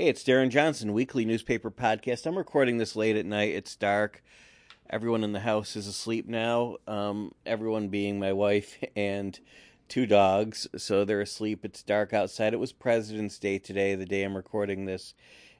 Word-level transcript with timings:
Hey, 0.00 0.06
it's 0.06 0.22
Darren 0.22 0.48
Johnson, 0.48 0.92
weekly 0.92 1.24
newspaper 1.24 1.72
podcast. 1.72 2.24
I'm 2.24 2.38
recording 2.38 2.78
this 2.78 2.94
late 2.94 3.16
at 3.16 3.26
night. 3.26 3.56
It's 3.56 3.74
dark. 3.74 4.22
Everyone 4.88 5.24
in 5.24 5.32
the 5.32 5.40
house 5.40 5.74
is 5.74 5.88
asleep 5.88 6.28
now. 6.28 6.76
Um, 6.86 7.34
everyone 7.44 7.88
being 7.88 8.16
my 8.20 8.32
wife 8.32 8.78
and 8.94 9.36
two 9.88 10.06
dogs, 10.06 10.68
so 10.76 11.04
they're 11.04 11.20
asleep. 11.20 11.64
It's 11.64 11.82
dark 11.82 12.12
outside. 12.12 12.54
It 12.54 12.60
was 12.60 12.72
President's 12.72 13.40
Day 13.40 13.58
today, 13.58 13.96
the 13.96 14.06
day 14.06 14.22
I'm 14.22 14.36
recording 14.36 14.84
this, 14.84 15.14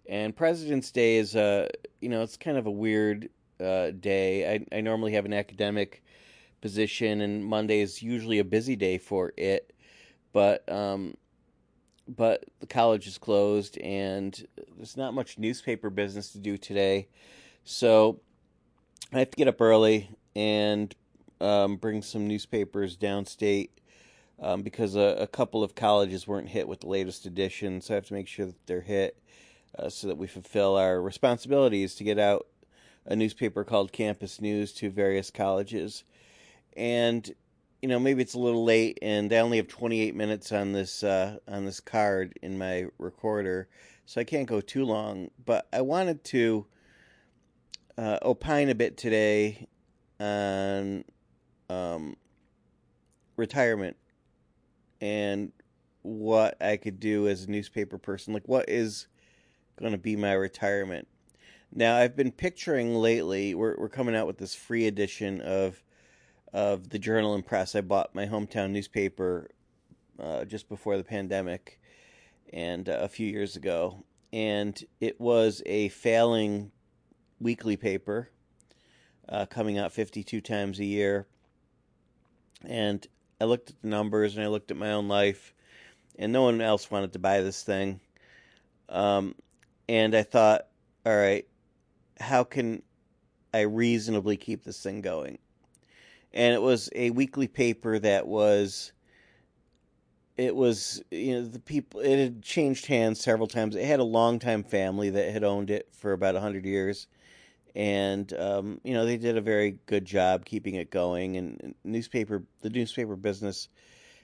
and 0.08 0.36
President's 0.36 0.92
Day 0.92 1.16
is 1.16 1.34
a, 1.34 1.64
uh, 1.64 1.68
you 2.00 2.08
know, 2.08 2.22
it's 2.22 2.36
kind 2.36 2.56
of 2.56 2.66
a 2.66 2.70
weird 2.70 3.30
uh, 3.58 3.90
day. 3.90 4.54
I, 4.54 4.76
I 4.76 4.82
normally 4.82 5.14
have 5.14 5.24
an 5.24 5.32
academic 5.32 6.04
position, 6.60 7.22
and 7.22 7.44
Monday 7.44 7.80
is 7.80 8.04
usually 8.04 8.38
a 8.38 8.44
busy 8.44 8.76
day 8.76 8.98
for 8.98 9.32
it, 9.36 9.74
but 10.32 10.70
um, 10.70 11.16
but 12.08 12.44
the 12.60 12.66
college 12.66 13.06
is 13.06 13.18
closed 13.18 13.78
and 13.78 14.46
there's 14.76 14.96
not 14.96 15.14
much 15.14 15.38
newspaper 15.38 15.90
business 15.90 16.32
to 16.32 16.38
do 16.38 16.56
today. 16.56 17.08
So 17.64 18.20
I 19.12 19.18
have 19.18 19.30
to 19.30 19.36
get 19.36 19.48
up 19.48 19.60
early 19.60 20.10
and 20.34 20.94
um, 21.40 21.76
bring 21.76 22.02
some 22.02 22.26
newspapers 22.26 22.96
downstate 22.96 23.70
um, 24.40 24.62
because 24.62 24.96
a, 24.96 25.16
a, 25.18 25.26
couple 25.26 25.62
of 25.62 25.74
colleges 25.74 26.26
weren't 26.26 26.48
hit 26.48 26.68
with 26.68 26.80
the 26.80 26.88
latest 26.88 27.26
edition. 27.26 27.80
So 27.80 27.94
I 27.94 27.96
have 27.96 28.06
to 28.06 28.14
make 28.14 28.28
sure 28.28 28.46
that 28.46 28.66
they're 28.66 28.80
hit 28.80 29.20
uh, 29.78 29.88
so 29.88 30.06
that 30.06 30.16
we 30.16 30.26
fulfill 30.26 30.76
our 30.76 31.00
responsibilities 31.00 31.94
to 31.96 32.04
get 32.04 32.18
out 32.18 32.46
a 33.06 33.16
newspaper 33.16 33.64
called 33.64 33.92
Campus 33.92 34.40
News 34.40 34.72
to 34.74 34.90
various 34.90 35.30
colleges. 35.30 36.04
And 36.76 37.34
you 37.82 37.88
know, 37.88 37.98
maybe 37.98 38.22
it's 38.22 38.34
a 38.34 38.38
little 38.38 38.64
late, 38.64 38.98
and 39.02 39.32
I 39.32 39.38
only 39.38 39.58
have 39.58 39.68
28 39.68 40.14
minutes 40.14 40.50
on 40.50 40.72
this 40.72 41.04
uh, 41.04 41.38
on 41.46 41.64
this 41.64 41.80
card 41.80 42.38
in 42.42 42.58
my 42.58 42.86
recorder, 42.98 43.68
so 44.04 44.20
I 44.20 44.24
can't 44.24 44.48
go 44.48 44.60
too 44.60 44.84
long. 44.84 45.30
But 45.44 45.68
I 45.72 45.82
wanted 45.82 46.24
to 46.24 46.66
uh, 47.96 48.18
opine 48.22 48.68
a 48.68 48.74
bit 48.74 48.96
today 48.96 49.68
on 50.18 51.04
um, 51.70 52.16
retirement 53.36 53.96
and 55.00 55.52
what 56.02 56.60
I 56.60 56.76
could 56.76 56.98
do 56.98 57.28
as 57.28 57.44
a 57.44 57.50
newspaper 57.50 57.98
person. 57.98 58.34
Like, 58.34 58.48
what 58.48 58.68
is 58.68 59.06
going 59.78 59.92
to 59.92 59.98
be 59.98 60.16
my 60.16 60.32
retirement? 60.32 61.06
Now, 61.72 61.96
I've 61.96 62.16
been 62.16 62.32
picturing 62.32 62.96
lately. 62.96 63.54
We're 63.54 63.76
we're 63.78 63.88
coming 63.88 64.16
out 64.16 64.26
with 64.26 64.38
this 64.38 64.54
free 64.56 64.88
edition 64.88 65.40
of 65.40 65.80
of 66.52 66.90
the 66.90 66.98
Journal 66.98 67.34
and 67.34 67.44
Press. 67.44 67.74
I 67.74 67.80
bought 67.80 68.14
my 68.14 68.26
hometown 68.26 68.70
newspaper 68.70 69.50
uh, 70.18 70.44
just 70.44 70.68
before 70.68 70.96
the 70.96 71.04
pandemic 71.04 71.80
and 72.52 72.88
uh, 72.88 72.98
a 73.00 73.08
few 73.08 73.26
years 73.26 73.56
ago, 73.56 74.04
and 74.32 74.82
it 75.00 75.20
was 75.20 75.62
a 75.66 75.88
failing 75.88 76.70
weekly 77.40 77.76
paper 77.76 78.30
uh, 79.28 79.46
coming 79.46 79.78
out 79.78 79.92
52 79.92 80.40
times 80.40 80.78
a 80.78 80.84
year. 80.84 81.26
And 82.64 83.06
I 83.40 83.44
looked 83.44 83.70
at 83.70 83.80
the 83.82 83.88
numbers 83.88 84.36
and 84.36 84.44
I 84.44 84.48
looked 84.48 84.70
at 84.70 84.76
my 84.76 84.92
own 84.92 85.08
life, 85.08 85.54
and 86.18 86.32
no 86.32 86.42
one 86.42 86.60
else 86.60 86.90
wanted 86.90 87.12
to 87.12 87.18
buy 87.18 87.40
this 87.42 87.62
thing. 87.62 88.00
Um, 88.88 89.34
and 89.88 90.14
I 90.14 90.22
thought, 90.22 90.66
all 91.06 91.16
right, 91.16 91.46
how 92.18 92.44
can 92.44 92.82
I 93.54 93.60
reasonably 93.60 94.36
keep 94.36 94.64
this 94.64 94.82
thing 94.82 95.00
going? 95.00 95.38
And 96.32 96.54
it 96.54 96.62
was 96.62 96.88
a 96.94 97.10
weekly 97.10 97.48
paper 97.48 97.98
that 97.98 98.26
was 98.26 98.92
it 100.36 100.54
was 100.54 101.02
you 101.10 101.34
know 101.34 101.44
the 101.46 101.58
people 101.58 102.00
it 102.00 102.18
had 102.18 102.42
changed 102.42 102.86
hands 102.86 103.20
several 103.20 103.48
times. 103.48 103.74
It 103.74 103.84
had 103.84 104.00
a 104.00 104.04
long-time 104.04 104.62
family 104.62 105.10
that 105.10 105.32
had 105.32 105.44
owned 105.44 105.70
it 105.70 105.88
for 105.92 106.12
about 106.12 106.34
a 106.34 106.38
100 106.38 106.64
years 106.64 107.06
and 107.74 108.32
um, 108.34 108.80
you 108.84 108.94
know 108.94 109.04
they 109.04 109.16
did 109.16 109.36
a 109.36 109.42
very 109.42 109.78
good 109.86 110.04
job 110.04 110.44
keeping 110.44 110.74
it 110.74 110.90
going 110.90 111.36
and 111.36 111.74
newspaper 111.84 112.42
the 112.62 112.70
newspaper 112.70 113.14
business 113.14 113.68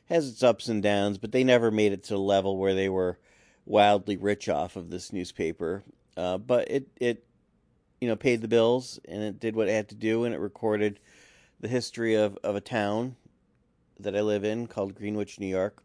has 0.06 0.28
its 0.28 0.42
ups 0.42 0.68
and 0.68 0.82
downs 0.82 1.18
but 1.18 1.32
they 1.32 1.44
never 1.44 1.70
made 1.70 1.92
it 1.92 2.02
to 2.04 2.16
a 2.16 2.18
level 2.18 2.56
where 2.56 2.74
they 2.74 2.88
were 2.88 3.18
wildly 3.66 4.16
rich 4.16 4.48
off 4.48 4.76
of 4.76 4.90
this 4.90 5.12
newspaper. 5.12 5.82
Uh, 6.16 6.38
but 6.38 6.70
it 6.70 6.88
it 6.96 7.24
you 8.00 8.08
know 8.08 8.16
paid 8.16 8.40
the 8.40 8.48
bills 8.48 9.00
and 9.06 9.22
it 9.22 9.40
did 9.40 9.56
what 9.56 9.68
it 9.68 9.72
had 9.72 9.88
to 9.88 9.94
do 9.94 10.24
and 10.24 10.34
it 10.34 10.38
recorded 10.38 11.00
the 11.60 11.68
history 11.68 12.14
of, 12.14 12.38
of 12.44 12.56
a 12.56 12.60
town 12.60 13.16
that 14.00 14.16
I 14.16 14.20
live 14.20 14.44
in 14.44 14.66
called 14.66 14.94
Greenwich, 14.94 15.38
New 15.40 15.46
York. 15.46 15.82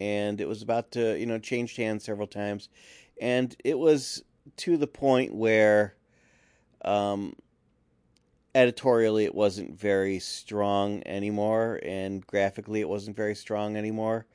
And 0.00 0.40
it 0.40 0.48
was 0.48 0.62
about 0.62 0.90
to, 0.92 1.18
you 1.18 1.26
know, 1.26 1.38
change 1.38 1.76
hands 1.76 2.04
several 2.04 2.26
times. 2.26 2.68
And 3.20 3.56
it 3.64 3.78
was 3.78 4.22
to 4.58 4.76
the 4.76 4.86
point 4.86 5.34
where 5.34 5.94
um, 6.84 7.34
editorially 8.54 9.24
it 9.24 9.34
wasn't 9.34 9.78
very 9.78 10.18
strong 10.18 11.02
anymore, 11.06 11.80
and 11.82 12.26
graphically 12.26 12.80
it 12.80 12.88
wasn't 12.88 13.16
very 13.16 13.34
strong 13.34 13.76
anymore. 13.76 14.26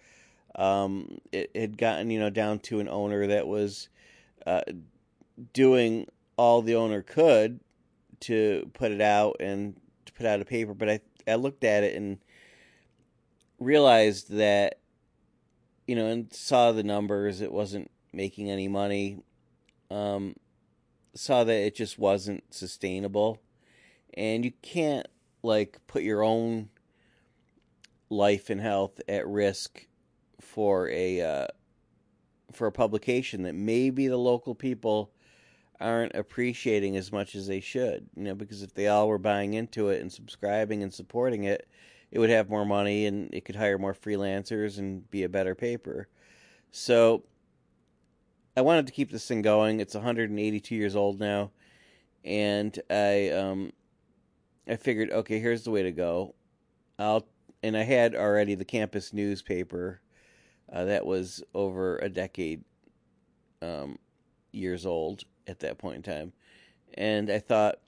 Um, 0.55 1.19
it 1.31 1.55
had 1.55 1.77
gotten, 1.77 2.11
you 2.11 2.19
know, 2.19 2.29
down 2.29 2.59
to 2.59 2.79
an 2.79 2.89
owner 2.89 3.27
that 3.27 3.47
was 3.47 3.89
uh, 4.45 4.61
doing 5.53 6.07
all 6.37 6.61
the 6.61 6.75
owner 6.75 7.01
could 7.01 7.59
to 8.21 8.69
put 8.73 8.91
it 8.91 9.01
out 9.01 9.37
and 9.39 9.75
put 10.21 10.27
out 10.27 10.41
a 10.41 10.45
paper, 10.45 10.73
but 10.73 10.89
I 10.89 10.99
I 11.27 11.35
looked 11.35 11.63
at 11.63 11.83
it 11.83 11.95
and 11.95 12.19
realized 13.59 14.31
that 14.31 14.79
you 15.87 15.95
know 15.95 16.07
and 16.07 16.31
saw 16.31 16.71
the 16.71 16.83
numbers. 16.83 17.41
It 17.41 17.51
wasn't 17.51 17.89
making 18.13 18.49
any 18.49 18.67
money. 18.67 19.17
Um, 19.89 20.35
saw 21.15 21.43
that 21.43 21.53
it 21.53 21.75
just 21.75 21.97
wasn't 21.97 22.43
sustainable, 22.53 23.41
and 24.13 24.45
you 24.45 24.51
can't 24.61 25.07
like 25.41 25.79
put 25.87 26.03
your 26.03 26.23
own 26.23 26.69
life 28.09 28.49
and 28.49 28.61
health 28.61 29.01
at 29.07 29.27
risk 29.27 29.87
for 30.39 30.87
a 30.89 31.21
uh, 31.21 31.47
for 32.51 32.67
a 32.67 32.71
publication 32.71 33.41
that 33.43 33.55
maybe 33.55 34.07
the 34.07 34.17
local 34.17 34.53
people 34.53 35.11
aren't 35.81 36.15
appreciating 36.15 36.95
as 36.97 37.11
much 37.11 37.35
as 37.35 37.47
they 37.47 37.59
should. 37.59 38.07
You 38.15 38.23
know, 38.23 38.35
because 38.35 38.61
if 38.61 38.73
they 38.73 38.87
all 38.87 39.07
were 39.07 39.17
buying 39.17 39.53
into 39.53 39.89
it 39.89 40.01
and 40.01 40.11
subscribing 40.11 40.83
and 40.83 40.93
supporting 40.93 41.43
it, 41.43 41.67
it 42.11 42.19
would 42.19 42.29
have 42.29 42.49
more 42.49 42.65
money 42.65 43.05
and 43.05 43.33
it 43.33 43.45
could 43.45 43.55
hire 43.55 43.77
more 43.77 43.93
freelancers 43.93 44.77
and 44.77 45.09
be 45.09 45.23
a 45.23 45.29
better 45.29 45.55
paper. 45.55 46.07
So 46.71 47.23
I 48.55 48.61
wanted 48.61 48.87
to 48.87 48.93
keep 48.93 49.11
this 49.11 49.27
thing 49.27 49.41
going. 49.41 49.79
It's 49.79 49.95
182 49.95 50.75
years 50.75 50.95
old 50.95 51.19
now, 51.19 51.51
and 52.23 52.77
I 52.89 53.29
um 53.29 53.71
I 54.67 54.75
figured, 54.75 55.11
okay, 55.11 55.39
here's 55.39 55.63
the 55.63 55.71
way 55.71 55.83
to 55.83 55.91
go. 55.91 56.35
I'll 56.99 57.25
and 57.63 57.77
I 57.77 57.83
had 57.83 58.15
already 58.15 58.55
the 58.55 58.65
campus 58.65 59.13
newspaper 59.13 60.01
uh, 60.71 60.85
that 60.85 61.05
was 61.05 61.43
over 61.53 61.97
a 61.97 62.09
decade 62.09 62.63
um, 63.61 63.99
years 64.51 64.85
old, 64.85 65.23
at 65.51 65.59
that 65.59 65.77
point 65.77 65.97
in 65.97 66.01
time, 66.03 66.33
and 66.95 67.29
I 67.29 67.39
thought, 67.39 67.79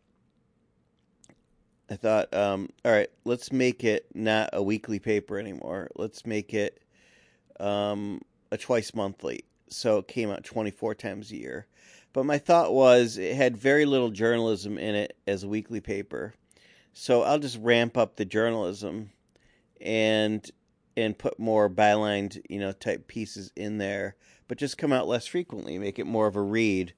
I 1.90 1.96
thought, 1.96 2.34
um, 2.34 2.69
all 2.85 2.91
right, 2.91 3.09
let's 3.25 3.51
make 3.51 3.84
it 3.84 4.07
not 4.13 4.50
a 4.53 4.62
weekly 4.62 5.00
paper 5.00 5.38
anymore. 5.38 5.90
Let's 5.96 6.25
make 6.25 6.53
it 6.53 6.81
um, 7.59 8.22
a 8.51 8.57
twice 8.57 8.94
monthly. 8.94 9.46
So 9.68 9.97
it 9.97 10.07
came 10.07 10.29
out 10.29 10.44
24 10.44 10.96
times 10.96 11.31
a 11.31 11.35
year. 11.35 11.68
But 12.13 12.25
my 12.25 12.38
thought 12.38 12.74
was 12.74 13.18
it 13.18 13.35
had 13.35 13.57
very 13.57 13.85
little 13.85 14.12
journalism 14.12 14.78
in 14.78 14.95
it 14.95 15.18
as 15.28 15.44
a 15.44 15.47
weekly 15.47 15.81
paper. 15.81 16.35
So 16.94 17.24
I'll 17.24 17.40
just 17.40 17.57
ramp 17.59 17.97
up 17.97 18.16
the 18.16 18.25
journalism 18.25 19.09
and 19.81 20.50
and 20.95 21.18
put 21.18 21.40
more 21.40 21.68
bylined, 21.69 22.40
you 22.47 22.59
know, 22.59 22.72
type 22.72 23.07
pieces 23.07 23.51
in 23.56 23.80
there, 23.80 24.16
but 24.47 24.59
just 24.59 24.78
come 24.78 24.94
out 24.94 25.07
less 25.07 25.25
frequently, 25.25 25.80
make 25.80 25.98
it 25.98 26.06
more 26.06 26.27
of 26.27 26.36
a 26.36 26.42
read. 26.42 26.94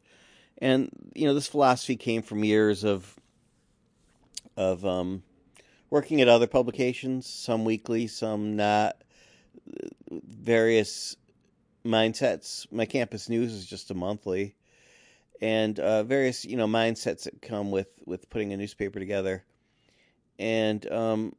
And 0.58 0.90
you 1.14 1.28
know, 1.28 1.34
this 1.34 1.48
philosophy 1.48 1.96
came 1.96 2.22
from 2.22 2.44
years 2.44 2.84
of 2.84 3.16
of 4.58 4.86
um, 4.86 5.24
working 5.90 6.22
at 6.22 6.28
other 6.28 6.48
publications, 6.48 7.28
some 7.28 7.66
weekly, 7.66 8.08
some 8.08 8.56
not. 8.56 8.98
Various 10.12 11.18
mindsets. 11.86 12.72
My 12.72 12.86
campus 12.86 13.30
news 13.30 13.54
is 13.54 13.66
just 13.66 13.92
a 13.92 13.94
monthly, 13.94 14.56
and 15.42 15.80
uh, 15.80 16.04
various 16.04 16.46
you 16.46 16.58
know 16.58 16.68
mindsets 16.68 17.24
that 17.24 17.42
come 17.42 17.72
with 17.72 17.88
with 18.06 18.30
putting 18.30 18.54
a 18.54 18.58
newspaper 18.58 19.00
together. 19.00 19.44
And 20.38 20.90
um, 20.92 21.36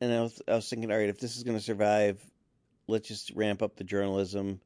and 0.00 0.12
I 0.12 0.20
was 0.22 0.40
I 0.48 0.54
was 0.54 0.68
thinking, 0.68 0.90
all 0.90 0.98
right, 0.98 1.08
if 1.08 1.20
this 1.20 1.36
is 1.36 1.42
going 1.42 1.58
to 1.58 1.62
survive, 1.62 2.24
let's 2.86 3.08
just 3.08 3.30
ramp 3.34 3.62
up 3.62 3.76
the 3.76 3.84
journalism. 3.84 4.60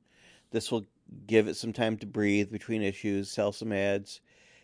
This 0.50 0.70
will 0.70 0.87
give 1.26 1.48
it 1.48 1.56
some 1.56 1.72
time 1.72 1.96
to 1.98 2.06
breathe 2.06 2.50
between 2.50 2.82
issues, 2.82 3.30
sell 3.30 3.52
some 3.52 3.72
ads, 3.72 4.20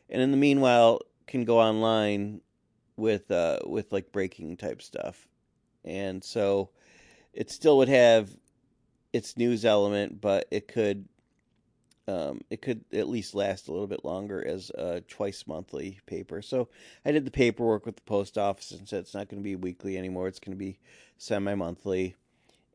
and 0.08 0.20
in 0.22 0.31
the 0.31 0.37
meanwhile 0.37 1.00
can 1.26 1.44
go 1.44 1.60
online 1.60 2.40
with 2.96 3.31
uh 3.31 3.58
with 3.64 3.92
like 3.92 4.12
breaking 4.12 4.56
type 4.56 4.82
stuff. 4.82 5.26
And 5.84 6.22
so 6.22 6.70
it 7.32 7.50
still 7.50 7.78
would 7.78 7.88
have 7.88 8.31
its 9.12 9.37
news 9.37 9.64
element, 9.64 10.20
but 10.20 10.46
it 10.50 10.69
could 10.69 11.08
um, 12.08 12.40
it 12.50 12.60
could 12.60 12.84
at 12.93 13.08
least 13.08 13.34
last 13.34 13.69
a 13.69 13.72
little 13.72 13.86
bit 13.86 14.04
longer 14.04 14.44
as 14.44 14.70
a 14.70 15.00
twice 15.02 15.46
monthly 15.46 16.00
paper. 16.06 16.43
So 16.43 16.69
I 17.04 17.12
did 17.12 17.25
the 17.25 17.31
paperwork 17.31 17.86
with 17.86 17.96
the 17.96 18.02
post 18.02 18.36
office 18.36 18.72
and 18.72 18.88
said 18.88 19.00
it's 19.00 19.14
not 19.14 19.28
going 19.28 19.40
to 19.40 19.44
be 19.44 19.54
weekly 19.54 19.96
anymore. 19.96 20.26
It's 20.26 20.40
going 20.40 20.56
to 20.56 20.58
be 20.58 20.78
semi 21.19 21.54
monthly, 21.54 22.16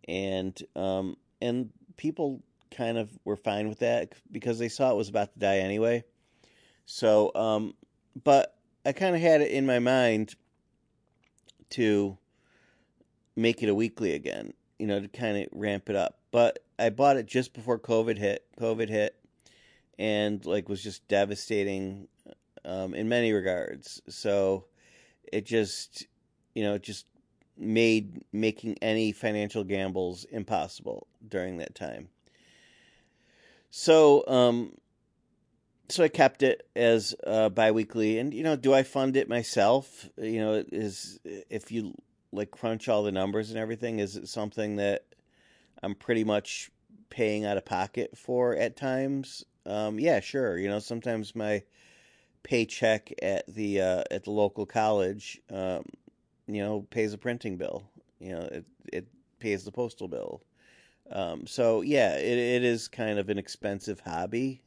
and 0.08 0.58
um, 0.76 1.18
and 1.42 1.72
people 1.98 2.42
kind 2.76 2.98
of 2.98 3.10
were 3.24 3.36
fine 3.36 3.70
with 3.70 3.80
that 3.80 4.14
because 4.32 4.60
they 4.60 4.70
saw 4.70 4.92
it 4.92 4.98
was 4.98 5.10
about 5.10 5.34
to 5.34 5.40
die 5.40 5.58
anyway. 5.58 6.04
So, 6.86 7.32
um, 7.36 7.74
but 8.24 8.56
I 8.86 8.92
kind 8.92 9.16
of 9.16 9.22
had 9.22 9.42
it 9.42 9.52
in 9.52 9.66
my 9.66 9.80
mind 9.80 10.36
to 11.72 12.18
make 13.36 13.64
it 13.64 13.70
a 13.70 13.76
weekly 13.76 14.14
again, 14.14 14.54
you 14.80 14.88
know, 14.88 15.00
to 15.00 15.08
kind 15.08 15.38
of 15.38 15.48
ramp 15.52 15.90
it 15.90 15.96
up. 15.96 16.20
But 16.32 16.60
I 16.78 16.90
bought 16.90 17.18
it 17.18 17.26
just 17.26 17.54
before 17.54 17.80
COVID 17.80 18.18
hit. 18.18 18.46
COVID 18.60 18.90
hit, 18.90 19.16
and 19.98 20.46
like 20.46 20.70
was 20.70 20.84
just 20.84 21.08
devastating 21.08 22.08
um, 22.64 22.94
in 22.94 23.10
many 23.10 23.32
regards. 23.32 24.02
So 24.08 24.66
it 25.32 25.46
just, 25.46 26.06
you 26.54 26.64
know, 26.64 26.78
just 26.78 27.06
made 27.58 28.22
making 28.34 28.78
any 28.82 29.12
financial 29.12 29.64
gambles 29.64 30.26
impossible 30.26 31.08
during 31.28 31.58
that 31.58 31.74
time. 31.74 32.10
So, 33.78 34.24
um, 34.28 34.72
so 35.90 36.06
I 36.06 36.08
kept 36.08 36.44
it 36.44 36.66
as 36.78 37.14
uh, 37.28 37.50
biweekly, 37.50 38.20
and 38.20 38.34
you 38.34 38.42
know, 38.42 38.56
do 38.56 38.74
I 38.74 38.84
fund 38.84 39.18
it 39.18 39.28
myself? 39.28 40.08
You 40.18 40.40
know, 40.40 40.64
is 40.72 41.20
if 41.26 41.74
you 41.74 41.94
like 42.32 42.52
crunch 42.52 42.88
all 42.88 43.04
the 43.04 43.12
numbers 43.12 43.50
and 43.50 43.60
everything, 43.60 44.00
is 44.00 44.16
it 44.16 44.30
something 44.30 44.78
that 44.78 45.04
I'm 45.84 45.94
pretty 45.94 46.24
much 46.24 46.72
paying 47.10 47.44
out 47.44 47.58
of 47.58 47.66
pocket 47.66 48.18
for 48.18 48.56
at 48.56 48.78
times? 48.78 49.44
Um, 49.66 50.00
yeah, 50.00 50.22
sure. 50.22 50.58
You 50.58 50.70
know, 50.70 50.80
sometimes 50.80 51.36
my 51.36 51.62
paycheck 52.44 53.12
at 53.22 53.46
the 53.54 53.82
uh, 53.82 54.04
at 54.10 54.24
the 54.24 54.32
local 54.32 54.66
college, 54.66 55.42
um, 55.52 55.84
you 56.48 56.64
know, 56.64 56.88
pays 56.92 57.12
a 57.12 57.18
printing 57.18 57.58
bill. 57.58 57.84
You 58.20 58.36
know, 58.36 58.42
it 58.44 58.66
it 58.94 59.08
pays 59.40 59.66
the 59.66 59.74
postal 59.74 60.08
bill. 60.08 60.42
Um, 61.12 61.46
so 61.48 61.82
yeah, 61.82 62.16
it 62.18 62.38
it 62.38 62.64
is 62.64 62.88
kind 62.88 63.20
of 63.20 63.30
an 63.30 63.38
expensive 63.38 64.00
hobby 64.00 64.62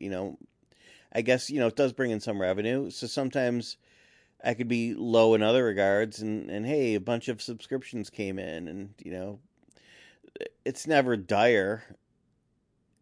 you 0.00 0.10
know, 0.10 0.38
I 1.12 1.22
guess 1.22 1.50
you 1.50 1.60
know 1.60 1.68
it 1.68 1.76
does 1.76 1.92
bring 1.92 2.10
in 2.10 2.20
some 2.20 2.40
revenue. 2.40 2.90
So 2.90 3.06
sometimes 3.06 3.76
I 4.44 4.54
could 4.54 4.68
be 4.68 4.94
low 4.94 5.34
in 5.34 5.42
other 5.42 5.64
regards, 5.64 6.20
and 6.20 6.50
and 6.50 6.66
hey, 6.66 6.94
a 6.94 7.00
bunch 7.00 7.28
of 7.28 7.42
subscriptions 7.42 8.10
came 8.10 8.38
in, 8.38 8.68
and 8.68 8.94
you 9.02 9.12
know, 9.12 9.38
it's 10.64 10.86
never 10.86 11.16
dire. 11.16 11.96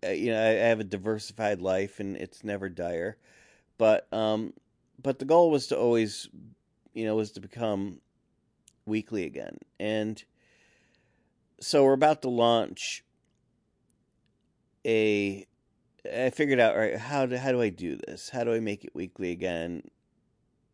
You 0.03 0.33
know, 0.33 0.41
I, 0.41 0.51
I 0.51 0.69
have 0.69 0.81
a 0.81 0.85
diversified 0.85 1.61
life, 1.61 1.99
and 1.99 2.17
it's 2.17 2.45
never 2.45 2.69
dire. 2.69 3.17
But 3.79 4.13
um, 4.13 4.53
but 5.03 5.19
the 5.19 5.25
goal 5.25 5.51
was 5.51 5.67
to 5.69 5.79
always, 5.79 6.29
you 6.93 7.05
know, 7.05 7.17
was 7.17 7.33
to 7.33 7.41
become 7.41 8.01
weekly 8.87 9.25
again, 9.25 9.59
and 9.81 10.23
so 11.61 11.85
we're 11.85 11.93
about 11.93 12.23
to 12.23 12.29
launch 12.29 13.05
a 14.87 15.47
I 16.12 16.31
figured 16.31 16.61
out 16.61 16.77
right 16.77 16.97
how 16.99 17.27
do 17.27 17.37
how 17.37 17.53
do 17.53 17.62
I 17.62 17.71
do 17.71 17.97
this? 18.06 18.29
How 18.29 18.45
do 18.45 18.53
I 18.53 18.61
make 18.61 18.85
it 18.85 18.95
weekly 18.95 19.31
again? 19.31 19.83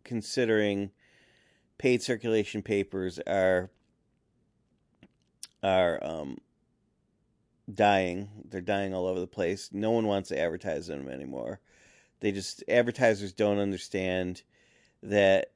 Considering 0.05 0.91
paid 1.79 2.03
circulation 2.03 2.63
papers 2.63 3.21
are 3.27 3.71
are 5.63 6.03
um, 6.03 6.39
dying. 7.73 8.29
They're 8.49 8.61
dying 8.61 8.95
all 8.95 9.07
over 9.07 9.21
the 9.21 9.27
place. 9.27 9.71
No 9.73 9.91
one 9.91 10.07
wants 10.07 10.31
to 10.31 10.39
advertise 10.39 10.87
them 10.87 11.09
anymore. 11.09 11.61
They 12.21 12.33
just 12.33 12.65
advertisers 12.69 13.33
don't 13.33 13.59
understand 13.59 14.43
that 15.03 15.53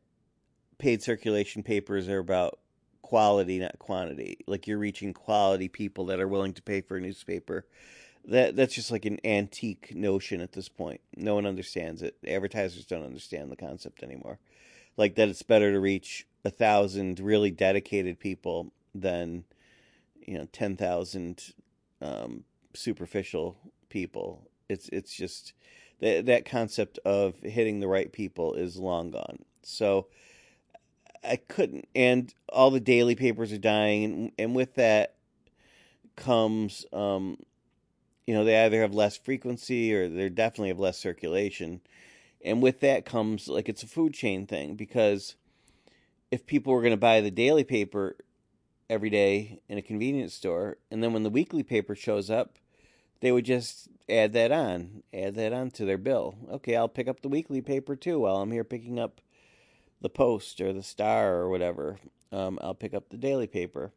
paid 0.78 1.02
circulation 1.02 1.62
papers 1.62 2.08
are 2.08 2.18
about 2.18 2.58
quality, 3.04 3.58
not 3.58 3.78
quantity. 3.78 4.38
Like 4.46 4.66
you're 4.66 4.78
reaching 4.78 5.12
quality 5.12 5.68
people 5.68 6.06
that 6.06 6.20
are 6.20 6.26
willing 6.26 6.54
to 6.54 6.62
pay 6.62 6.80
for 6.80 6.96
a 6.96 7.00
newspaper 7.00 7.66
that 8.26 8.56
that's 8.56 8.74
just 8.74 8.90
like 8.90 9.04
an 9.04 9.18
antique 9.26 9.94
notion 9.94 10.40
at 10.40 10.52
this 10.52 10.70
point. 10.70 11.02
No 11.14 11.34
one 11.34 11.44
understands 11.44 12.00
it. 12.00 12.16
Advertisers 12.26 12.86
don't 12.86 13.04
understand 13.04 13.52
the 13.52 13.56
concept 13.56 14.02
anymore. 14.02 14.38
Like 14.96 15.16
that, 15.16 15.28
it's 15.28 15.42
better 15.42 15.70
to 15.70 15.80
reach 15.80 16.26
a 16.46 16.50
thousand 16.50 17.20
really 17.20 17.50
dedicated 17.50 18.18
people 18.18 18.72
than 18.94 19.44
you 20.26 20.38
know 20.38 20.46
ten 20.50 20.74
thousand 20.74 21.52
um, 22.00 22.44
superficial 22.72 23.58
people. 23.90 24.48
It's 24.70 24.88
it's 24.88 25.14
just 25.14 25.52
that 26.00 26.24
that 26.24 26.46
concept 26.46 26.98
of 27.04 27.34
hitting 27.42 27.80
the 27.80 27.88
right 27.88 28.10
people 28.10 28.54
is 28.54 28.78
long 28.78 29.10
gone. 29.10 29.44
So 29.62 30.06
I 31.26 31.36
couldn't, 31.36 31.88
and 31.94 32.32
all 32.50 32.70
the 32.70 32.80
daily 32.80 33.14
papers 33.14 33.52
are 33.52 33.58
dying, 33.58 34.04
and, 34.04 34.32
and 34.38 34.54
with 34.54 34.74
that 34.74 35.14
comes 36.16 36.84
um, 36.92 37.38
you 38.26 38.34
know, 38.34 38.44
they 38.44 38.64
either 38.64 38.80
have 38.80 38.94
less 38.94 39.16
frequency 39.16 39.94
or 39.94 40.08
they're 40.08 40.30
definitely 40.30 40.68
have 40.68 40.80
less 40.80 40.98
circulation. 40.98 41.80
And 42.44 42.62
with 42.62 42.80
that 42.80 43.04
comes 43.04 43.48
like 43.48 43.68
it's 43.68 43.82
a 43.82 43.88
food 43.88 44.14
chain 44.14 44.46
thing 44.46 44.76
because 44.76 45.36
if 46.30 46.46
people 46.46 46.72
were 46.72 46.80
going 46.80 46.92
to 46.92 46.96
buy 46.96 47.20
the 47.20 47.30
daily 47.30 47.64
paper 47.64 48.16
every 48.88 49.10
day 49.10 49.60
in 49.68 49.78
a 49.78 49.82
convenience 49.82 50.34
store, 50.34 50.78
and 50.90 51.02
then 51.02 51.12
when 51.12 51.22
the 51.22 51.30
weekly 51.30 51.62
paper 51.62 51.94
shows 51.94 52.30
up, 52.30 52.58
they 53.20 53.32
would 53.32 53.44
just 53.44 53.88
add 54.08 54.32
that 54.34 54.52
on, 54.52 55.02
add 55.12 55.34
that 55.36 55.52
on 55.52 55.70
to 55.70 55.84
their 55.84 55.98
bill. 55.98 56.34
Okay, 56.50 56.76
I'll 56.76 56.88
pick 56.88 57.08
up 57.08 57.20
the 57.20 57.28
weekly 57.28 57.62
paper 57.62 57.96
too 57.96 58.20
while 58.20 58.36
I'm 58.36 58.52
here 58.52 58.64
picking 58.64 58.98
up 58.98 59.20
the 60.04 60.10
Post 60.10 60.60
or 60.60 60.72
the 60.72 60.82
Star 60.82 61.34
or 61.36 61.48
whatever. 61.48 61.98
Um, 62.30 62.58
I'll 62.62 62.74
pick 62.74 62.92
up 62.92 63.08
the 63.08 63.16
daily 63.16 63.46
paper. 63.46 63.90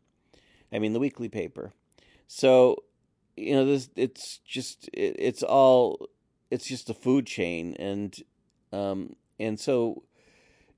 I 0.71 0.79
mean, 0.79 0.93
the 0.93 0.99
weekly 0.99 1.27
paper. 1.27 1.73
So 2.27 2.83
you 3.37 3.53
know 3.53 3.65
this 3.65 3.89
it's 3.95 4.39
just 4.39 4.89
it, 4.91 5.15
it's 5.19 5.43
all 5.43 6.09
it's 6.49 6.65
just 6.65 6.87
the 6.87 6.93
food 6.93 7.27
chain 7.27 7.75
and 7.77 8.23
um 8.73 9.15
and 9.39 9.59
so 9.59 10.03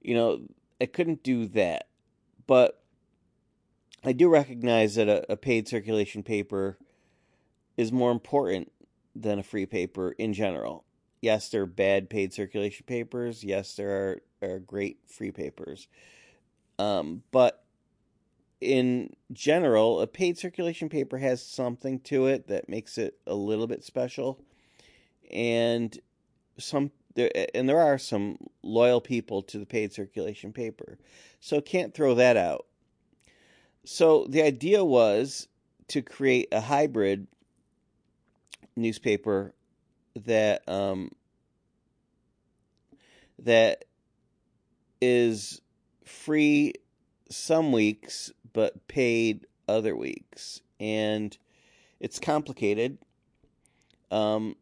you 0.01 0.13
know 0.13 0.41
I 0.79 0.85
couldn't 0.85 1.23
do 1.23 1.47
that 1.47 1.87
but 2.45 2.83
I 4.03 4.11
do 4.11 4.27
recognize 4.29 4.95
that 4.95 5.07
a, 5.07 5.31
a 5.31 5.37
paid 5.37 5.67
circulation 5.67 6.21
paper 6.21 6.77
is 7.77 7.91
more 7.91 8.11
important 8.11 8.71
than 9.15 9.39
a 9.39 9.43
free 9.43 9.65
paper 9.65 10.11
in 10.11 10.33
general. 10.33 10.85
Yes, 11.21 11.49
there 11.49 11.63
are 11.63 11.67
bad 11.67 12.09
paid 12.09 12.33
circulation 12.33 12.85
papers. 12.85 13.43
Yes, 13.43 13.75
there 13.75 13.89
are, 13.89 14.21
are 14.41 14.59
great 14.59 14.99
free 15.07 15.31
papers. 15.31 15.87
Um, 16.77 17.23
but 17.31 17.63
in 18.61 19.13
general, 19.33 20.01
a 20.01 20.07
paid 20.07 20.37
circulation 20.37 20.89
paper 20.89 21.17
has 21.17 21.45
something 21.45 21.99
to 22.01 22.27
it 22.27 22.47
that 22.47 22.69
makes 22.69 22.97
it 22.97 23.17
a 23.27 23.35
little 23.35 23.67
bit 23.67 23.83
special, 23.83 24.39
and 25.31 25.97
some 26.57 26.91
and 27.53 27.67
there 27.67 27.79
are 27.79 27.97
some 27.97 28.37
loyal 28.63 29.01
people 29.01 29.41
to 29.41 29.59
the 29.59 29.65
paid 29.65 29.91
circulation 29.91 30.53
paper, 30.53 30.97
so 31.39 31.59
can't 31.59 31.93
throw 31.93 32.15
that 32.15 32.37
out. 32.37 32.65
So 33.83 34.25
the 34.29 34.41
idea 34.41 34.83
was 34.85 35.47
to 35.89 36.01
create 36.01 36.47
a 36.51 36.61
hybrid 36.61 37.27
newspaper 38.75 39.53
that 40.25 40.67
um, 40.67 41.11
that 43.39 43.85
is 45.01 45.61
free 46.05 46.73
some 47.29 47.71
weeks 47.71 48.31
but 48.53 48.87
paid 48.87 49.45
other 49.67 49.95
weeks. 49.95 50.61
And 50.79 51.37
it's 51.99 52.19
complicated. 52.19 52.97
Um, 54.11 54.55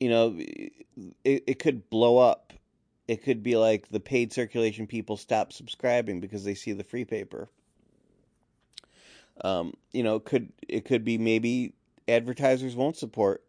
you 0.00 0.08
know, 0.10 0.36
it, 0.38 1.44
it 1.46 1.58
could 1.58 1.88
blow 1.90 2.18
up. 2.18 2.52
It 3.06 3.22
could 3.22 3.42
be 3.42 3.56
like 3.56 3.88
the 3.88 4.00
paid 4.00 4.32
circulation 4.32 4.86
people 4.86 5.16
stop 5.16 5.52
subscribing 5.52 6.20
because 6.20 6.44
they 6.44 6.54
see 6.54 6.72
the 6.72 6.84
free 6.84 7.04
paper. 7.04 7.48
Um, 9.42 9.72
you 9.92 10.02
know, 10.02 10.18
could 10.18 10.52
it 10.68 10.84
could 10.84 11.04
be 11.04 11.16
maybe 11.16 11.72
advertisers 12.06 12.76
won't 12.76 12.96
support 12.96 13.42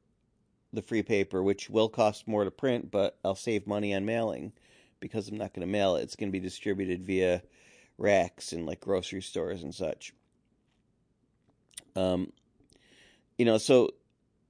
the 0.71 0.81
free 0.81 1.03
paper, 1.03 1.41
which 1.41 1.69
will 1.69 1.89
cost 1.89 2.27
more 2.27 2.43
to 2.43 2.51
print, 2.51 2.91
but 2.91 3.17
I'll 3.23 3.35
save 3.35 3.67
money 3.67 3.93
on 3.93 4.05
mailing 4.05 4.53
because 4.99 5.27
I'm 5.27 5.37
not 5.37 5.53
going 5.53 5.65
to 5.65 5.71
mail 5.71 5.95
it. 5.95 6.03
It's 6.03 6.15
going 6.15 6.29
to 6.29 6.37
be 6.37 6.39
distributed 6.39 7.03
via 7.03 7.41
racks 7.97 8.53
in 8.53 8.65
like 8.65 8.79
grocery 8.79 9.21
stores 9.21 9.63
and 9.63 9.73
such. 9.73 10.13
Um, 11.95 12.31
you 13.37 13.45
know, 13.45 13.57
so 13.57 13.91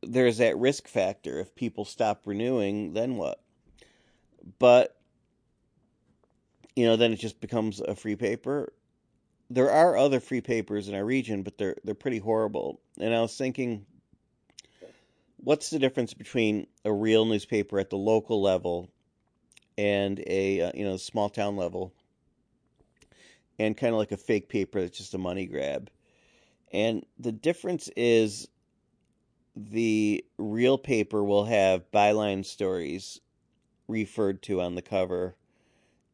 there's 0.01 0.37
that 0.37 0.57
risk 0.57 0.87
factor. 0.87 1.39
If 1.39 1.55
people 1.55 1.85
stop 1.85 2.23
renewing, 2.25 2.93
then 2.93 3.15
what? 3.15 3.41
But 4.59 4.95
you 6.75 6.85
know, 6.85 6.95
then 6.95 7.11
it 7.11 7.19
just 7.19 7.41
becomes 7.41 7.81
a 7.81 7.95
free 7.95 8.15
paper. 8.15 8.71
There 9.49 9.71
are 9.71 9.97
other 9.97 10.19
free 10.19 10.41
papers 10.41 10.87
in 10.87 10.95
our 10.95 11.03
region, 11.03 11.43
but 11.43 11.57
they're 11.57 11.75
they're 11.83 11.95
pretty 11.95 12.19
horrible. 12.19 12.81
And 12.99 13.13
I 13.13 13.21
was 13.21 13.35
thinking 13.35 13.85
what's 15.43 15.69
the 15.69 15.79
difference 15.79 16.13
between 16.13 16.67
a 16.85 16.91
real 16.91 17.25
newspaper 17.25 17.79
at 17.79 17.89
the 17.89 17.97
local 17.97 18.41
level 18.41 18.89
and 19.77 20.21
a 20.27 20.61
uh, 20.61 20.71
you 20.73 20.83
know 20.83 20.97
small 20.97 21.29
town 21.29 21.55
level 21.55 21.93
and 23.57 23.75
kind 23.75 23.93
of 23.93 23.99
like 23.99 24.11
a 24.11 24.17
fake 24.17 24.49
paper 24.49 24.81
that's 24.81 24.97
just 24.97 25.13
a 25.13 25.17
money 25.17 25.45
grab? 25.45 25.89
And 26.71 27.05
the 27.17 27.31
difference 27.31 27.89
is 27.95 28.47
the 29.55 30.23
real 30.37 30.77
paper 30.77 31.23
will 31.23 31.45
have 31.45 31.89
byline 31.91 32.45
stories 32.45 33.19
referred 33.87 34.41
to 34.43 34.61
on 34.61 34.75
the 34.75 34.81
cover 34.81 35.35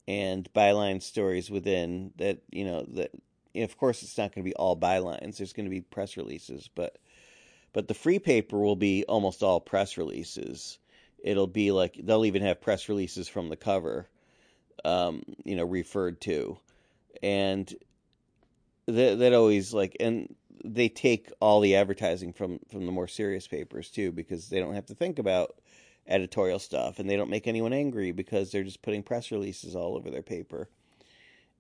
and 0.08 0.52
byline 0.54 1.02
stories 1.02 1.50
within 1.50 2.12
that 2.16 2.40
you 2.52 2.64
know 2.64 2.86
that 2.90 3.12
of 3.56 3.78
course 3.78 4.04
it's 4.04 4.18
not 4.18 4.34
going 4.34 4.44
to 4.44 4.50
be 4.50 4.56
all 4.56 4.78
bylines. 4.78 5.38
There's 5.38 5.54
going 5.54 5.66
to 5.66 5.70
be 5.70 5.82
press 5.82 6.16
releases 6.16 6.70
but 6.74 6.98
but 7.76 7.90
the 7.90 7.94
free 7.94 8.20
paper 8.20 8.58
will 8.58 8.78
be 8.78 9.04
almost 9.04 9.44
all 9.44 9.60
press 9.60 9.98
releases. 9.98 10.80
It'll 11.22 11.46
be 11.46 11.74
like 11.74 12.00
they'll 12.02 12.24
even 12.24 12.42
have 12.42 12.62
press 12.62 12.88
releases 12.88 13.28
from 13.28 13.50
the 13.50 13.58
cover 13.58 14.08
um, 14.86 15.24
you 15.44 15.58
know 15.58 15.66
referred 15.66 16.22
to. 16.22 16.58
And 17.22 17.72
that 18.86 19.20
that 19.20 19.34
always 19.34 19.74
like 19.74 19.98
and 20.00 20.34
they 20.64 20.88
take 20.88 21.30
all 21.42 21.60
the 21.60 21.76
advertising 21.76 22.32
from 22.32 22.60
from 22.72 22.86
the 22.86 22.94
more 22.94 23.10
serious 23.10 23.46
papers 23.46 23.92
too 23.92 24.14
because 24.14 24.48
they 24.48 24.60
don't 24.60 24.76
have 24.76 24.86
to 24.86 24.96
think 24.96 25.20
about 25.20 25.56
editorial 26.08 26.60
stuff 26.60 26.98
and 26.98 27.10
they 27.10 27.18
don't 27.18 27.30
make 27.30 27.46
anyone 27.46 27.74
angry 27.74 28.14
because 28.14 28.52
they're 28.52 28.64
just 28.64 28.84
putting 28.84 29.04
press 29.04 29.32
releases 29.32 29.76
all 29.76 29.98
over 29.98 30.10
their 30.10 30.24
paper. 30.24 30.70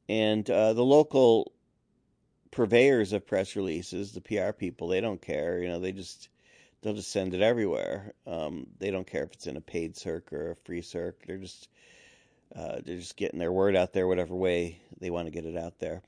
And 0.07 0.49
uh, 0.49 0.71
the 0.71 0.85
local 0.85 1.51
purveyors 2.55 3.13
of 3.13 3.27
press 3.27 3.55
releases 3.55 4.13
the 4.13 4.21
pr 4.21 4.51
people 4.53 4.87
they 4.87 5.01
don't 5.01 5.21
care 5.21 5.59
you 5.59 5.67
know 5.67 5.79
they 5.79 5.91
just 5.91 6.29
they'll 6.81 6.93
just 6.93 7.11
send 7.11 7.33
it 7.33 7.41
everywhere 7.41 8.13
um, 8.25 8.65
they 8.79 8.89
don't 8.89 9.07
care 9.07 9.23
if 9.23 9.33
it's 9.33 9.47
in 9.47 9.57
a 9.57 9.61
paid 9.61 9.95
circ 9.97 10.31
or 10.31 10.51
a 10.51 10.55
free 10.65 10.81
circ 10.81 11.21
they're 11.27 11.37
just 11.37 11.67
uh, 12.55 12.77
they're 12.85 12.97
just 12.97 13.17
getting 13.17 13.39
their 13.39 13.51
word 13.51 13.75
out 13.75 13.91
there 13.91 14.07
whatever 14.07 14.33
way 14.33 14.79
they 15.01 15.09
want 15.09 15.27
to 15.27 15.31
get 15.31 15.45
it 15.45 15.57
out 15.57 15.79
there 15.79 16.01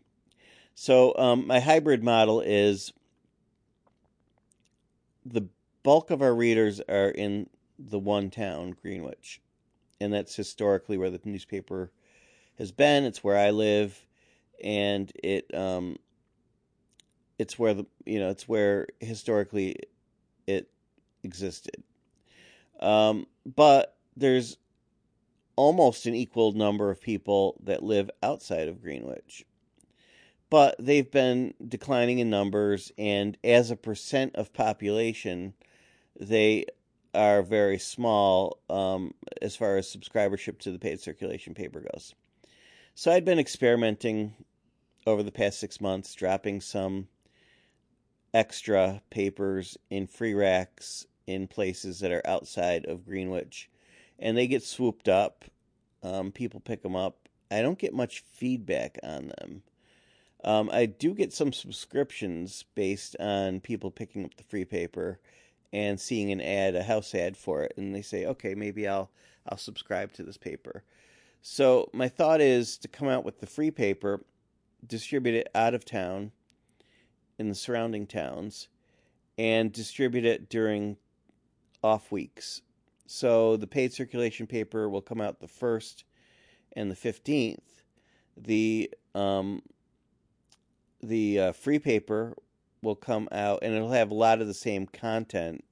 so 0.74 1.14
um, 1.18 1.48
my 1.48 1.60
hybrid 1.60 2.04
model 2.04 2.40
is 2.40 2.94
the 5.26 5.48
bulk 5.84 6.12
of 6.12 6.22
our 6.22 6.36
readers 6.36 6.82
are 6.88 7.10
in 7.10 7.50
the 7.80 8.00
one 8.00 8.30
town, 8.30 8.76
Greenwich, 8.82 9.42
and 10.00 10.14
that's 10.14 10.36
historically 10.36 10.98
where 10.98 11.10
the 11.10 11.20
newspaper 11.26 11.92
has 12.58 12.72
been. 12.72 13.04
It's 13.04 13.24
where 13.24 13.38
I 13.38 13.52
live, 13.52 14.06
and 14.64 15.12
it 15.24 15.54
um, 15.54 15.98
it's 17.40 17.58
where 17.58 17.74
the 17.74 17.86
you 18.06 18.20
know 18.20 18.30
it's 18.30 18.48
where 18.48 18.88
historically 19.00 19.78
it 20.46 20.70
existed. 21.24 21.84
Um, 22.80 23.28
but 23.46 23.98
there's 24.16 24.58
almost 25.56 26.06
an 26.06 26.14
equal 26.14 26.52
number 26.52 26.92
of 26.92 27.02
people 27.02 27.60
that 27.64 27.82
live 27.84 28.10
outside 28.22 28.68
of 28.68 28.82
Greenwich 28.82 29.46
but 30.50 30.76
they've 30.80 31.10
been 31.10 31.54
declining 31.68 32.20
in 32.20 32.30
numbers, 32.30 32.92
and 32.98 33.38
as 33.44 33.70
a 33.70 33.76
percent 33.76 34.36
of 34.36 34.54
population, 34.54 35.54
they 36.20 36.66
are 37.14 37.42
very 37.42 37.78
small 37.78 38.60
um, 38.70 39.14
as 39.42 39.56
far 39.56 39.78
as 39.78 39.94
subscribership 39.94 40.60
to 40.60 40.72
the 40.72 40.80
paid 40.80 41.00
circulation 41.00 41.54
paper 41.54 41.82
goes. 41.82 42.16
So 42.96 43.12
I'd 43.12 43.26
been 43.26 43.40
experimenting 43.40 44.34
over 45.06 45.22
the 45.22 45.32
past 45.32 45.60
six 45.60 45.82
months, 45.82 46.14
dropping 46.14 46.62
some 46.62 47.08
extra 48.38 49.02
papers 49.10 49.80
in 49.90 50.06
free 50.06 50.36
racks 50.36 51.08
in 51.26 51.48
places 51.48 52.02
that 52.02 52.12
are 52.12 52.22
outside 52.24 52.86
of 52.86 53.04
Greenwich, 53.04 53.68
and 54.20 54.38
they 54.38 54.46
get 54.46 54.62
swooped 54.62 55.10
up. 55.10 55.44
Um, 56.04 56.32
people 56.32 56.60
pick 56.60 56.84
them 56.84 56.96
up. 56.96 57.28
I 57.50 57.64
don't 57.64 57.80
get 57.80 57.96
much 57.96 58.20
feedback 58.20 59.00
on 59.02 59.34
them. 59.40 59.64
Um, 60.44 60.70
I 60.72 60.86
do 60.86 61.16
get 61.16 61.34
some 61.34 61.52
subscriptions 61.52 62.64
based 62.76 63.16
on 63.20 63.60
people 63.60 63.90
picking 63.90 64.24
up 64.24 64.36
the 64.36 64.44
free 64.44 64.66
paper 64.66 65.20
and 65.74 66.00
seeing 66.00 66.32
an 66.32 66.40
ad, 66.40 66.76
a 66.76 66.84
house 66.84 67.16
ad 67.16 67.36
for 67.36 67.64
it, 67.64 67.74
and 67.76 67.96
they 67.96 68.04
say, 68.04 68.28
"Okay, 68.28 68.54
maybe 68.54 68.88
I'll 68.88 69.10
I'll 69.48 69.58
subscribe 69.58 70.14
to 70.14 70.24
this 70.24 70.38
paper." 70.38 70.84
So 71.42 71.90
my 71.92 72.08
thought 72.08 72.40
is 72.40 72.78
to 72.78 72.88
come 72.88 73.08
out 73.08 73.26
with 73.26 73.40
the 73.40 73.48
free 73.48 73.72
paper, 73.72 74.24
distribute 74.86 75.34
it 75.34 75.50
out 75.56 75.74
of 75.74 75.86
town, 75.86 76.34
in 77.38 77.50
the 77.50 77.56
surrounding 77.56 78.08
towns, 78.08 78.68
and 79.38 79.72
distribute 79.72 80.26
it 80.26 80.50
during 80.50 80.98
off 81.84 82.12
weeks. 82.12 82.62
So 83.06 83.56
the 83.56 83.68
paid 83.68 83.94
circulation 83.94 84.48
paper 84.48 84.90
will 84.90 85.02
come 85.02 85.22
out 85.22 85.40
the 85.40 85.48
first 85.48 86.04
and 86.76 86.92
the 86.92 86.96
fifteenth. 86.96 87.84
The 88.36 88.92
um, 89.16 89.62
the 91.02 91.40
uh, 91.40 91.52
free 91.54 91.80
paper 91.80 92.34
will 92.82 92.96
come 92.96 93.28
out 93.32 93.60
and 93.62 93.74
it'll 93.74 93.92
have 93.92 94.12
a 94.12 94.16
lot 94.16 94.42
of 94.42 94.48
the 94.48 94.54
same 94.54 94.88
content. 94.88 95.64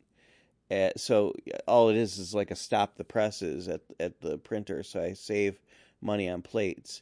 At, 0.72 1.00
so 1.00 1.34
all 1.67 1.89
it 1.89 1.95
is 1.95 2.17
is 2.17 2.34
like 2.34 2.50
a 2.50 2.55
stop 2.55 2.95
the 2.95 3.03
presses 3.03 3.67
at 3.67 3.81
at 4.00 4.22
the 4.22 4.38
printer. 4.38 4.81
So 4.84 5.01
I 5.01 5.13
save 5.13 5.60
money 6.01 6.29
on 6.29 6.41
plates. 6.41 7.01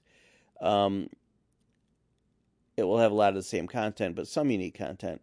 Um, 0.61 1.09
it 2.77 2.83
will 2.83 2.97
have 2.99 3.11
a 3.11 3.15
lot 3.15 3.29
of 3.29 3.35
the 3.35 3.43
same 3.43 3.67
content, 3.67 4.15
but 4.15 4.27
some 4.27 4.49
unique 4.49 4.77
content 4.77 5.21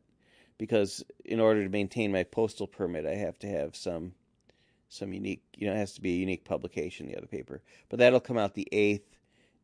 because 0.59 1.03
in 1.25 1.41
order 1.41 1.63
to 1.65 1.71
maintain 1.71 2.13
my 2.13 2.23
postal 2.23 2.67
permit, 2.67 3.07
I 3.07 3.15
have 3.15 3.39
to 3.39 3.49
have 3.49 3.75
some 3.75 4.13
some 4.91 5.13
unique. 5.13 5.43
You 5.57 5.69
know, 5.69 5.73
it 5.73 5.79
has 5.79 5.95
to 5.95 6.03
be 6.03 6.13
a 6.13 6.19
unique 6.19 6.45
publication. 6.45 7.07
The 7.07 7.17
other 7.17 7.27
paper, 7.27 7.63
but 7.89 7.99
that'll 7.99 8.21
come 8.21 8.37
out 8.37 8.55
the 8.55 8.69
eighth 8.71 9.17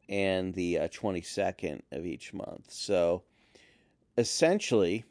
and 0.08 0.54
the 0.54 0.78
uh, 0.78 0.88
22nd 0.88 1.82
of 1.92 2.06
each 2.06 2.32
month. 2.32 2.70
So 2.70 3.24
essentially, 4.16 5.04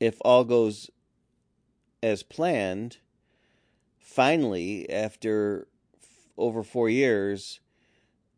if 0.00 0.16
all 0.22 0.44
goes 0.44 0.90
as 2.02 2.22
planned, 2.22 2.98
finally, 3.98 4.88
after 4.88 5.66
f- 6.00 6.08
over 6.38 6.62
four 6.62 6.88
years, 6.88 7.60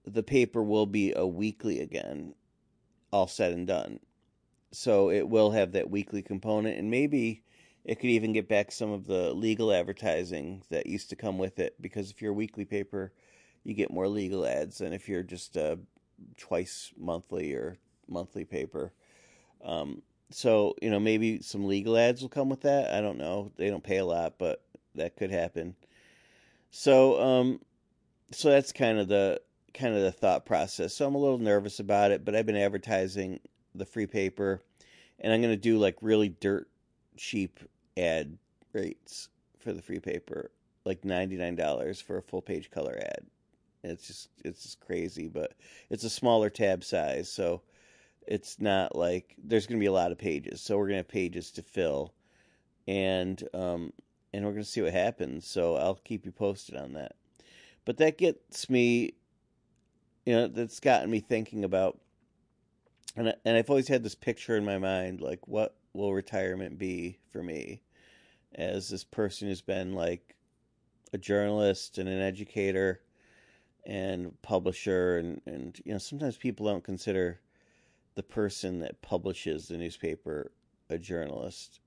the 0.04 0.22
paper 0.22 0.62
will 0.62 0.86
be 0.86 1.12
a 1.14 1.26
weekly 1.26 1.80
again, 1.80 2.34
all 3.12 3.26
said 3.26 3.52
and 3.52 3.66
done. 3.66 4.00
So 4.70 5.10
it 5.10 5.28
will 5.28 5.50
have 5.52 5.72
that 5.72 5.90
weekly 5.90 6.22
component, 6.22 6.78
and 6.78 6.90
maybe 6.90 7.42
it 7.84 7.96
could 8.00 8.10
even 8.10 8.32
get 8.32 8.48
back 8.48 8.70
some 8.70 8.90
of 8.90 9.06
the 9.06 9.32
legal 9.32 9.72
advertising 9.72 10.62
that 10.68 10.86
used 10.86 11.08
to 11.10 11.16
come 11.16 11.38
with 11.38 11.58
it. 11.58 11.80
Because 11.80 12.10
if 12.10 12.20
you're 12.20 12.32
a 12.32 12.34
weekly 12.34 12.64
paper, 12.64 13.12
you 13.64 13.74
get 13.74 13.90
more 13.90 14.08
legal 14.08 14.46
ads 14.46 14.78
than 14.78 14.92
if 14.92 15.08
you're 15.08 15.22
just 15.22 15.56
a 15.56 15.78
twice 16.36 16.92
monthly 16.98 17.54
or 17.54 17.78
monthly 18.08 18.44
paper. 18.44 18.92
Um, 19.64 20.02
so 20.30 20.74
you 20.82 20.90
know 20.90 21.00
maybe 21.00 21.40
some 21.40 21.66
legal 21.66 21.96
ads 21.96 22.20
will 22.20 22.28
come 22.28 22.48
with 22.48 22.62
that. 22.62 22.92
I 22.92 23.00
don't 23.00 23.18
know. 23.18 23.52
They 23.56 23.70
don't 23.70 23.82
pay 23.82 23.98
a 23.98 24.04
lot, 24.04 24.34
but 24.38 24.62
that 24.94 25.16
could 25.16 25.30
happen. 25.30 25.74
So 26.70 27.20
um, 27.20 27.60
so 28.30 28.50
that's 28.50 28.72
kind 28.72 28.98
of 28.98 29.08
the 29.08 29.40
kind 29.78 29.94
of 29.94 30.02
the 30.02 30.12
thought 30.12 30.44
process. 30.44 30.94
So 30.94 31.06
I'm 31.06 31.14
a 31.14 31.18
little 31.18 31.38
nervous 31.38 31.80
about 31.80 32.10
it, 32.10 32.24
but 32.24 32.34
I've 32.34 32.46
been 32.46 32.56
advertising 32.56 33.40
the 33.74 33.86
free 33.86 34.06
paper, 34.06 34.60
and 35.20 35.32
I'm 35.32 35.40
going 35.40 35.54
to 35.54 35.60
do 35.60 35.78
like 35.78 35.96
really 36.00 36.28
dirt 36.28 36.68
cheap 37.16 37.60
ad 37.96 38.36
rates 38.72 39.28
for 39.58 39.72
the 39.72 39.82
free 39.82 40.00
paper, 40.00 40.50
like 40.84 41.04
ninety 41.04 41.36
nine 41.36 41.54
dollars 41.54 42.00
for 42.00 42.18
a 42.18 42.22
full 42.22 42.42
page 42.42 42.70
color 42.70 42.98
ad. 43.00 43.26
It's 43.84 44.06
just 44.06 44.28
it's 44.44 44.62
just 44.62 44.80
crazy, 44.80 45.28
but 45.28 45.54
it's 45.90 46.04
a 46.04 46.10
smaller 46.10 46.50
tab 46.50 46.82
size, 46.82 47.30
so 47.30 47.62
it's 48.26 48.60
not 48.60 48.96
like 48.96 49.36
there's 49.42 49.66
going 49.66 49.78
to 49.78 49.82
be 49.82 49.86
a 49.86 49.92
lot 49.92 50.12
of 50.12 50.18
pages. 50.18 50.60
So 50.60 50.76
we're 50.76 50.84
going 50.84 50.94
to 50.94 50.98
have 50.98 51.08
pages 51.08 51.50
to 51.52 51.62
fill, 51.62 52.12
and 52.86 53.42
um, 53.54 53.92
and 54.32 54.44
we're 54.44 54.52
going 54.52 54.64
to 54.64 54.68
see 54.68 54.82
what 54.82 54.92
happens. 54.92 55.46
So 55.46 55.76
I'll 55.76 55.94
keep 55.94 56.26
you 56.26 56.32
posted 56.32 56.76
on 56.76 56.94
that. 56.94 57.14
But 57.84 57.96
that 57.98 58.18
gets 58.18 58.68
me, 58.68 59.14
you 60.28 60.34
know, 60.34 60.46
that's 60.46 60.78
gotten 60.78 61.10
me 61.10 61.20
thinking 61.20 61.64
about, 61.64 61.98
and 63.16 63.30
I, 63.30 63.34
and 63.46 63.56
I've 63.56 63.70
always 63.70 63.88
had 63.88 64.02
this 64.02 64.14
picture 64.14 64.58
in 64.58 64.64
my 64.66 64.76
mind, 64.76 65.22
like 65.22 65.48
what 65.48 65.74
will 65.94 66.12
retirement 66.12 66.76
be 66.76 67.16
for 67.30 67.42
me, 67.42 67.80
as 68.54 68.90
this 68.90 69.04
person 69.04 69.48
who's 69.48 69.62
been 69.62 69.94
like 69.94 70.36
a 71.14 71.18
journalist 71.18 71.96
and 71.96 72.10
an 72.10 72.20
educator 72.20 73.00
and 73.86 74.36
publisher 74.42 75.16
and 75.16 75.40
and 75.46 75.80
you 75.86 75.92
know 75.92 75.98
sometimes 75.98 76.36
people 76.36 76.66
don't 76.66 76.84
consider 76.84 77.40
the 78.14 78.22
person 78.22 78.80
that 78.80 79.00
publishes 79.00 79.68
the 79.68 79.78
newspaper 79.78 80.52
a 80.90 80.98
journalist. 80.98 81.80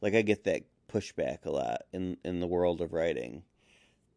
Like 0.00 0.14
i 0.14 0.22
get 0.22 0.44
that 0.44 0.62
pushback 0.88 1.44
a 1.44 1.50
lot 1.50 1.86
in 1.92 2.18
in 2.24 2.38
the 2.38 2.46
world 2.46 2.80
of 2.80 2.92
writing. 2.92 3.42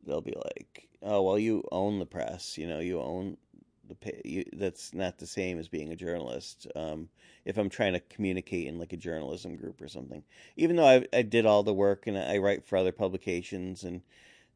They'll 0.06 0.22
be 0.22 0.36
like 0.36 0.91
oh 1.04 1.22
well 1.22 1.40
you 1.40 1.64
own 1.72 2.00
the 2.00 2.06
press 2.06 2.58
you 2.58 2.68
know 2.68 2.80
you 2.80 3.00
own 3.00 3.38
the 3.92 4.22
you, 4.24 4.46
that's 4.54 4.94
not 4.94 5.18
the 5.18 5.28
same 5.28 5.60
as 5.60 5.68
being 5.68 5.92
a 5.92 5.96
journalist. 5.96 6.68
Um, 6.76 7.10
if 7.46 7.58
I'm 7.58 7.70
trying 7.70 7.94
to 7.94 8.00
communicate 8.00 8.68
in 8.68 8.80
like 8.80 8.94
a 8.94 8.98
journalism 8.98 9.56
group 9.56 9.82
or 9.82 9.88
something, 9.88 10.24
even 10.56 10.76
though 10.76 10.88
I, 10.88 11.06
I 11.14 11.22
did 11.22 11.46
all 11.46 11.64
the 11.64 11.74
work 11.74 12.08
and 12.08 12.18
I 12.18 12.38
write 12.38 12.66
for 12.66 12.78
other 12.78 12.92
publications 12.92 13.84
and 13.84 14.02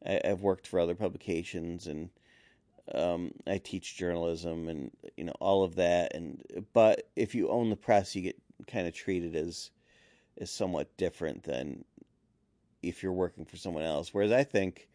I, 0.04 0.20
have 0.24 0.42
worked 0.42 0.66
for 0.66 0.80
other 0.80 0.94
publications 0.94 1.86
and 1.86 2.10
um, 2.94 3.32
I 3.46 3.58
teach 3.58 3.96
journalism 3.96 4.68
and 4.68 4.90
you 5.16 5.24
know 5.24 5.34
all 5.40 5.64
of 5.64 5.76
that. 5.76 6.14
And 6.14 6.42
but 6.72 7.08
if 7.16 7.34
you 7.34 7.48
own 7.48 7.70
the 7.70 7.76
press, 7.76 8.14
you 8.14 8.22
get 8.22 8.40
kind 8.66 8.86
of 8.86 8.94
treated 8.94 9.34
as 9.36 9.70
as 10.38 10.50
somewhat 10.50 10.96
different 10.96 11.44
than 11.44 11.84
if 12.82 13.02
you're 13.02 13.12
working 13.12 13.44
for 13.44 13.56
someone 13.56 13.84
else. 13.84 14.14
Whereas 14.14 14.32
I 14.32 14.44
think 14.44 14.88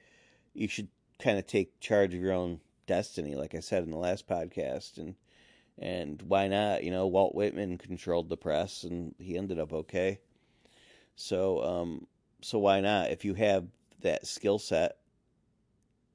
you 0.54 0.68
should 0.68 0.88
kind 1.22 1.38
of 1.38 1.48
take 1.48 1.80
charge 1.80 2.14
of 2.14 2.22
your 2.22 2.34
own 2.34 2.60
destiny, 2.88 3.36
like 3.36 3.56
I 3.56 3.60
said 3.60 3.84
in 3.84 3.92
the 3.92 3.98
last 3.98 4.28
podcast, 4.28 4.98
and 4.98 5.16
and 5.78 6.22
why 6.24 6.48
not? 6.48 6.84
You 6.84 6.92
know, 6.92 7.08
Walt 7.08 7.36
Whitman 7.36 7.78
controlled 7.78 8.30
the 8.30 8.38
press, 8.38 8.84
and 8.84 9.16
he 9.20 9.38
ended 9.38 9.60
up 9.60 9.74
okay. 9.74 10.20
So, 11.16 11.64
um, 11.64 12.08
so 12.42 12.60
why 12.60 12.82
not? 12.82 13.12
If 13.12 13.26
you 13.26 13.34
have 13.36 13.66
that 14.02 14.28
skill 14.28 14.60
set, 14.60 14.98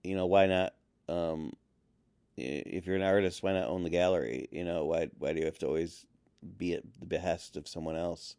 you 0.03 0.17
know, 0.17 0.27
why 0.27 0.47
not? 0.47 0.75
Um, 1.09 1.53
if 2.37 2.87
you're 2.87 2.97
an 2.97 3.03
artist, 3.03 3.43
why 3.43 3.53
not 3.53 3.69
own 3.69 3.83
the 3.83 3.91
gallery? 3.91 4.49
You 4.51 4.65
know, 4.65 4.85
why 4.85 5.09
why 5.19 5.33
do 5.33 5.41
you 5.41 5.47
have 5.47 5.59
to 5.59 5.67
always 5.67 6.07
be 6.59 6.75
at 6.75 6.83
the 7.01 7.07
behest 7.07 7.57
of 7.57 7.67
someone 7.67 7.97
else? 7.97 8.37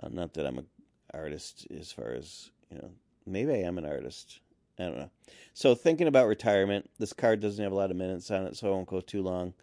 Uh, 0.00 0.08
not 0.08 0.34
that 0.34 0.46
I'm 0.46 0.58
an 0.58 0.66
artist 1.12 1.66
as 1.76 1.92
far 1.92 2.12
as 2.12 2.50
you 2.70 2.78
know. 2.78 2.90
Maybe 3.26 3.52
I 3.52 3.58
am 3.58 3.78
an 3.78 3.86
artist. 3.86 4.40
I 4.78 4.84
don't 4.84 4.98
know. 4.98 5.10
So 5.52 5.74
thinking 5.74 6.08
about 6.08 6.26
retirement, 6.26 6.90
this 6.98 7.12
card 7.12 7.40
doesn't 7.40 7.62
have 7.62 7.72
a 7.72 7.76
lot 7.76 7.90
of 7.90 7.96
minutes 7.96 8.30
on 8.30 8.44
it, 8.46 8.56
so 8.56 8.68
I 8.68 8.70
won't 8.70 8.88
go 8.88 9.00
too 9.00 9.22
long. 9.22 9.54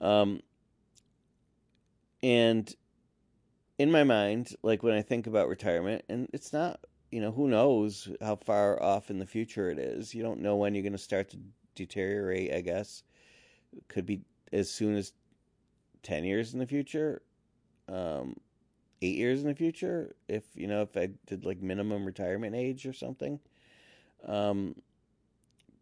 Um, 0.00 0.40
and 2.22 2.72
in 3.78 3.90
my 3.90 4.04
mind, 4.04 4.54
like 4.62 4.82
when 4.82 4.94
I 4.94 5.02
think 5.02 5.26
about 5.26 5.48
retirement, 5.48 6.04
and 6.08 6.28
it's 6.32 6.52
not, 6.52 6.80
you 7.10 7.20
know, 7.20 7.32
who 7.32 7.48
knows 7.48 8.08
how 8.20 8.36
far 8.36 8.80
off 8.80 9.10
in 9.10 9.18
the 9.18 9.26
future 9.26 9.68
it 9.68 9.78
is. 9.78 10.14
You 10.14 10.22
don't 10.22 10.40
know 10.40 10.56
when 10.56 10.74
you're 10.74 10.82
going 10.82 10.92
to 10.92 10.98
start 10.98 11.30
to 11.30 11.38
deteriorate. 11.74 12.52
I 12.52 12.60
guess 12.60 13.02
could 13.88 14.06
be 14.06 14.20
as 14.52 14.70
soon 14.70 14.96
as 14.96 15.12
ten 16.02 16.24
years 16.24 16.52
in 16.52 16.60
the 16.60 16.66
future, 16.66 17.22
um, 17.88 18.36
eight 19.02 19.16
years 19.16 19.42
in 19.42 19.48
the 19.48 19.54
future. 19.54 20.14
If 20.28 20.44
you 20.54 20.68
know, 20.68 20.82
if 20.82 20.96
I 20.96 21.08
did 21.26 21.44
like 21.44 21.60
minimum 21.60 22.04
retirement 22.04 22.54
age 22.54 22.86
or 22.86 22.92
something 22.92 23.40
um, 24.26 24.74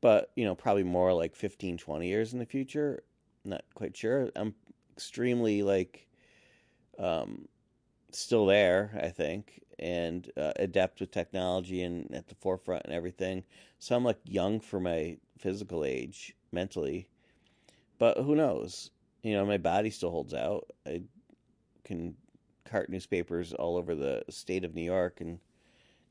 but, 0.01 0.31
you 0.37 0.45
know, 0.45 0.55
probably 0.55 0.85
more 0.85 1.13
like 1.13 1.35
15, 1.35 1.79
20 1.79 2.09
years 2.09 2.33
in 2.33 2.39
the 2.39 2.47
future. 2.47 3.03
Not 3.45 3.65
quite 3.75 3.97
sure. 3.97 4.31
I'm 4.37 4.55
extremely, 4.97 5.63
like, 5.63 6.07
um, 6.99 7.49
still 8.11 8.47
there, 8.47 8.99
I 9.03 9.09
think, 9.09 9.63
and 9.79 10.31
uh, 10.37 10.53
adept 10.57 11.01
with 11.01 11.11
technology 11.11 11.83
and 11.83 12.13
at 12.15 12.29
the 12.29 12.35
forefront 12.35 12.85
and 12.85 12.95
everything. 12.95 13.45
So 13.79 13.97
I'm 13.97 14.05
like 14.05 14.19
young 14.25 14.61
for 14.61 14.81
my 14.81 15.19
physical 15.39 15.85
age 15.85 16.35
mentally, 16.53 17.09
but 17.99 18.19
who 18.19 18.35
knows? 18.35 18.91
You 19.23 19.35
know, 19.35 19.45
my 19.45 19.59
body 19.59 19.91
still 19.91 20.11
holds 20.11 20.35
out. 20.35 20.69
I 20.87 21.03
can 21.85 22.15
cart 22.65 22.91
newspapers 22.91 23.53
all 23.53 23.77
over 23.77 23.95
the 23.95 24.23
state 24.29 24.65
of 24.65 24.75
New 24.75 24.83
York 24.83 25.21
and 25.21 25.39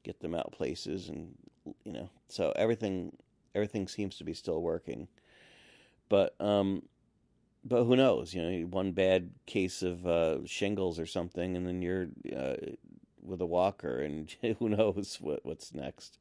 get 0.03 0.19
them 0.19 0.36
out 0.36 0.51
places 0.51 1.10
and 1.10 1.34
you 1.83 1.93
know, 1.93 2.09
so 2.27 2.53
everything 2.55 3.15
everything 3.55 3.88
seems 3.88 4.17
to 4.17 4.24
be 4.24 4.33
still 4.33 4.62
working. 4.62 5.07
But 6.09 6.36
um, 6.39 6.83
but 7.63 7.83
who 7.83 7.95
knows? 7.95 8.33
You 8.33 8.41
know, 8.41 8.67
one 8.67 8.91
bad 8.91 9.31
case 9.45 9.81
of 9.81 10.07
uh, 10.07 10.45
shingles 10.45 11.00
or 11.00 11.05
something, 11.05 11.57
and 11.57 11.65
then 11.65 11.81
you're 11.81 12.07
uh, 12.36 12.55
with 13.21 13.41
a 13.41 13.45
walker, 13.45 14.00
and 14.00 14.33
who 14.59 14.69
knows 14.69 15.17
what 15.21 15.45
what's 15.45 15.74
next. 15.74 16.17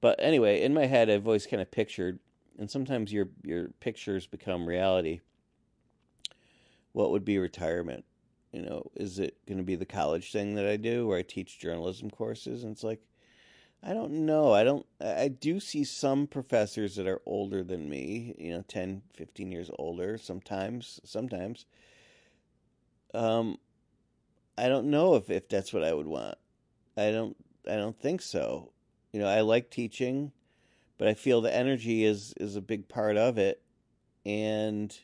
But 0.00 0.16
anyway, 0.18 0.60
in 0.62 0.74
my 0.74 0.86
head, 0.86 1.08
I've 1.08 1.26
always 1.26 1.46
kind 1.46 1.62
of 1.62 1.70
pictured, 1.70 2.18
and 2.58 2.70
sometimes 2.70 3.12
your 3.12 3.28
your 3.42 3.68
pictures 3.80 4.26
become 4.26 4.66
reality. 4.66 5.20
What 6.92 7.10
would 7.10 7.24
be 7.24 7.38
retirement? 7.38 8.04
You 8.52 8.62
know, 8.62 8.90
is 8.94 9.18
it 9.18 9.36
going 9.48 9.58
to 9.58 9.64
be 9.64 9.74
the 9.74 9.84
college 9.84 10.30
thing 10.30 10.54
that 10.54 10.66
I 10.66 10.76
do, 10.76 11.08
where 11.08 11.18
I 11.18 11.22
teach 11.22 11.58
journalism 11.58 12.08
courses? 12.08 12.62
And 12.62 12.70
it's 12.70 12.84
like, 12.84 13.00
I 13.86 13.92
don't 13.92 14.24
know. 14.24 14.52
I 14.52 14.64
don't 14.64 14.86
I 14.98 15.28
do 15.28 15.60
see 15.60 15.84
some 15.84 16.26
professors 16.26 16.96
that 16.96 17.06
are 17.06 17.20
older 17.26 17.62
than 17.62 17.90
me, 17.90 18.34
you 18.38 18.52
know, 18.52 18.64
10, 18.66 19.02
15 19.12 19.52
years 19.52 19.70
older 19.78 20.16
sometimes, 20.16 21.00
sometimes. 21.04 21.66
Um 23.12 23.58
I 24.56 24.68
don't 24.68 24.90
know 24.90 25.16
if 25.16 25.28
if 25.28 25.48
that's 25.48 25.74
what 25.74 25.84
I 25.84 25.92
would 25.92 26.06
want. 26.06 26.38
I 26.96 27.10
don't 27.10 27.36
I 27.68 27.76
don't 27.76 27.98
think 28.00 28.22
so. 28.22 28.72
You 29.12 29.20
know, 29.20 29.28
I 29.28 29.42
like 29.42 29.70
teaching, 29.70 30.32
but 30.96 31.06
I 31.06 31.12
feel 31.12 31.42
the 31.42 31.54
energy 31.54 32.04
is 32.04 32.32
is 32.38 32.56
a 32.56 32.62
big 32.62 32.88
part 32.88 33.18
of 33.18 33.36
it 33.36 33.60
and 34.24 34.98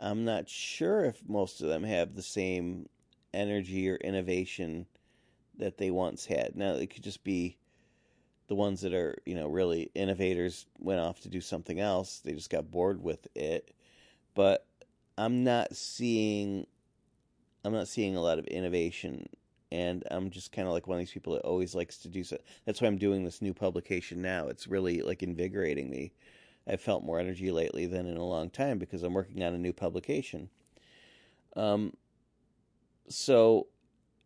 I'm 0.00 0.24
not 0.24 0.48
sure 0.48 1.04
if 1.04 1.28
most 1.28 1.60
of 1.60 1.68
them 1.68 1.84
have 1.84 2.14
the 2.14 2.22
same 2.22 2.88
energy 3.34 3.90
or 3.90 3.96
innovation 3.96 4.86
that 5.58 5.76
they 5.76 5.90
once 5.90 6.26
had. 6.26 6.56
Now, 6.56 6.74
it 6.74 6.90
could 6.90 7.04
just 7.04 7.22
be 7.22 7.58
the 8.48 8.54
ones 8.54 8.80
that 8.82 8.94
are 8.94 9.16
you 9.24 9.34
know 9.34 9.48
really 9.48 9.90
innovators 9.94 10.66
went 10.78 11.00
off 11.00 11.20
to 11.20 11.28
do 11.28 11.40
something 11.40 11.80
else. 11.80 12.20
They 12.24 12.32
just 12.32 12.50
got 12.50 12.70
bored 12.70 13.02
with 13.02 13.26
it. 13.34 13.74
But 14.34 14.66
i'm 15.16 15.44
not 15.44 15.76
seeing 15.76 16.66
i'm 17.64 17.72
not 17.72 17.88
seeing 17.88 18.16
a 18.16 18.20
lot 18.20 18.38
of 18.38 18.46
innovation. 18.46 19.28
And 19.72 20.04
i'm 20.10 20.30
just 20.30 20.52
kind 20.52 20.68
of 20.68 20.74
like 20.74 20.86
one 20.86 20.96
of 20.96 21.00
these 21.00 21.12
people 21.12 21.34
that 21.34 21.42
always 21.42 21.74
likes 21.74 21.98
to 21.98 22.08
do 22.08 22.22
so 22.22 22.36
that's 22.64 22.80
why 22.80 22.88
i'm 22.88 22.98
doing 22.98 23.24
this 23.24 23.42
new 23.42 23.54
publication 23.54 24.22
now. 24.22 24.48
It's 24.48 24.66
really 24.66 25.02
like 25.02 25.22
invigorating 25.22 25.90
me. 25.90 26.12
I've 26.68 26.80
felt 26.80 27.04
more 27.04 27.20
energy 27.20 27.50
lately 27.50 27.86
than 27.86 28.06
in 28.06 28.16
a 28.16 28.24
long 28.24 28.50
time 28.50 28.78
because 28.78 29.02
i'm 29.02 29.14
working 29.14 29.42
on 29.42 29.54
a 29.54 29.58
new 29.58 29.72
publication. 29.72 30.48
Um 31.56 31.92
so 33.08 33.68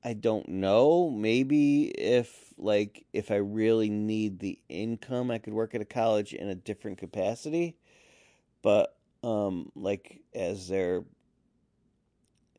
I 0.04 0.14
don't 0.14 0.48
know. 0.48 1.10
Maybe 1.10 1.86
if 1.86 2.54
like 2.56 3.04
if 3.12 3.30
I 3.30 3.36
really 3.36 3.90
need 3.90 4.38
the 4.38 4.58
income, 4.68 5.30
I 5.30 5.38
could 5.38 5.52
work 5.52 5.74
at 5.74 5.80
a 5.80 5.86
college 5.86 6.32
in 6.32 6.48
a 6.48 6.54
different 6.54 6.98
capacity. 6.98 7.76
But 8.62 8.96
um 9.22 9.72
like 9.74 10.20
as 10.34 10.68
their 10.68 11.04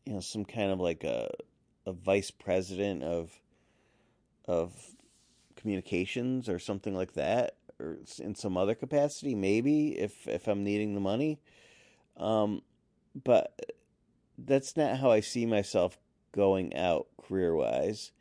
you 0.06 0.14
know 0.14 0.20
some 0.20 0.44
kind 0.44 0.72
of 0.72 0.80
like 0.80 1.04
a 1.04 1.30
a 1.86 1.94
vice 1.94 2.32
president 2.32 3.04
of 3.04 3.40
of 4.46 4.74
communications 5.56 6.50
or 6.50 6.60
something 6.60 6.96
like 6.96 7.14
that 7.14 7.56
or 7.80 7.98
in 8.20 8.36
some 8.36 8.58
other 8.58 8.76
capacity 8.76 9.36
maybe 9.36 9.98
if 9.98 10.28
if 10.28 10.48
I'm 10.48 10.64
needing 10.64 10.94
the 10.94 11.00
money. 11.00 11.40
Um 12.18 12.62
but 13.24 13.74
that's 14.38 14.76
not 14.76 14.98
how 15.00 15.12
I 15.12 15.22
see 15.22 15.46
myself 15.46 15.98
going 16.32 16.76
out 16.76 17.08
career 17.28 17.56
wise. 17.56 18.12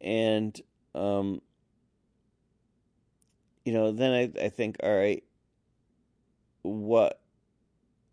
And, 0.00 0.60
um, 0.94 1.40
you 3.64 3.72
know, 3.72 3.92
then 3.92 4.12
I, 4.12 4.44
I 4.46 4.48
think, 4.48 4.76
all 4.82 4.96
right, 4.96 5.22
what 6.62 7.20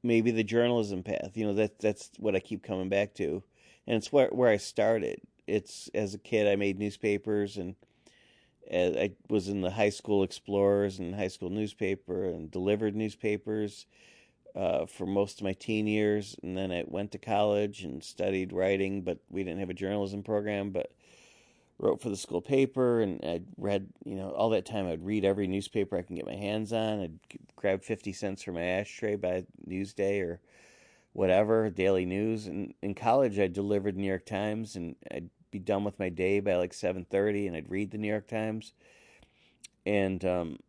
maybe 0.04 0.32
the 0.32 0.44
journalism 0.44 1.04
path, 1.04 1.32
you 1.36 1.46
know, 1.46 1.54
that 1.56 1.80
that's 1.80 2.12
what 2.18 2.36
I 2.36 2.40
keep 2.40 2.64
coming 2.64 2.90
back 2.90 3.14
to. 3.16 3.44
And 3.88 3.98
it's 3.98 4.12
where 4.12 4.30
where 4.30 4.50
I 4.50 4.58
started. 4.58 5.22
It's 5.48 5.90
as 5.96 6.14
a 6.14 6.20
kid 6.20 6.48
I 6.48 6.56
made 6.56 6.78
newspapers 6.78 7.58
and 7.58 7.76
I 8.72 9.14
was 9.30 9.48
in 9.48 9.62
the 9.62 9.72
high 9.72 9.90
school 9.90 10.22
explorers 10.22 11.00
and 11.00 11.16
high 11.16 11.28
school 11.28 11.50
newspaper 11.50 12.26
and 12.26 12.52
delivered 12.52 12.96
newspapers 12.96 13.88
uh, 14.56 14.86
for 14.86 15.06
most 15.06 15.40
of 15.40 15.44
my 15.44 15.54
teen 15.54 15.88
years, 15.88 16.36
and 16.44 16.58
then 16.58 16.72
I 16.72 16.84
went 16.88 17.12
to 17.12 17.18
college 17.18 17.84
and 17.84 18.04
studied 18.04 18.54
writing, 18.54 19.02
but 19.02 19.20
we 19.30 19.44
didn't 19.44 19.60
have 19.60 19.70
a 19.70 19.74
journalism 19.74 20.24
program. 20.24 20.72
But 20.72 20.92
wrote 21.82 22.02
for 22.02 22.10
the 22.10 22.18
school 22.18 22.42
paper, 22.42 23.02
and 23.02 23.24
I 23.24 23.42
read, 23.58 23.88
you 24.04 24.16
know, 24.16 24.32
all 24.32 24.50
that 24.50 24.66
time 24.66 24.88
I'd 24.88 25.06
read 25.06 25.24
every 25.24 25.48
newspaper 25.48 25.98
I 25.98 26.02
can 26.02 26.18
get 26.18 26.26
my 26.26 26.36
hands 26.36 26.74
on. 26.74 27.00
I'd 27.00 27.20
grab 27.56 27.84
fifty 27.84 28.12
cents 28.12 28.44
from 28.44 28.56
my 28.56 28.64
ashtray 28.64 29.16
buy 29.16 29.46
Newsday 29.68 30.22
or 30.22 30.42
whatever 31.14 31.70
daily 31.70 32.06
news. 32.06 32.48
And 32.48 32.74
in 32.82 32.96
college, 32.96 33.40
I 33.40 33.48
delivered 33.48 33.96
New 33.96 34.08
York 34.08 34.26
Times, 34.26 34.76
and 34.76 34.96
I'd 35.10 35.30
be 35.52 35.60
done 35.60 35.84
with 35.84 35.98
my 36.00 36.10
day 36.10 36.42
by 36.42 36.56
like 36.56 36.74
seven 36.74 37.06
thirty, 37.06 37.48
and 37.48 37.56
I'd 37.56 37.72
read 37.72 37.92
the 37.92 37.98
New 37.98 38.10
York 38.10 38.28
Times. 38.28 38.74
And 39.86 40.24
um, 40.26 40.60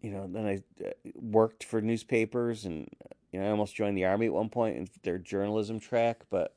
you 0.00 0.10
know, 0.10 0.26
then 0.28 0.46
I 0.46 0.84
uh, 0.84 0.90
worked 1.14 1.64
for 1.64 1.80
newspapers 1.80 2.64
and, 2.64 2.88
you 3.32 3.40
know, 3.40 3.46
I 3.46 3.50
almost 3.50 3.74
joined 3.74 3.96
the 3.96 4.04
army 4.04 4.26
at 4.26 4.32
one 4.32 4.48
point 4.48 4.76
in 4.76 4.88
their 5.02 5.18
journalism 5.18 5.80
track, 5.80 6.22
but 6.30 6.56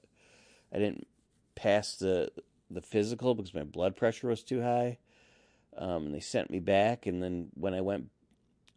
I 0.73 0.77
didn't 0.77 1.07
pass 1.55 1.95
the 1.95 2.31
the 2.69 2.81
physical 2.81 3.35
because 3.35 3.53
my 3.53 3.63
blood 3.63 3.97
pressure 3.97 4.29
was 4.29 4.43
too 4.43 4.61
high. 4.61 4.97
Um, 5.77 6.07
and 6.07 6.15
they 6.15 6.19
sent 6.19 6.49
me 6.49 6.59
back, 6.59 7.05
and 7.05 7.21
then 7.21 7.47
when 7.53 7.73
I 7.73 7.81
went 7.81 8.09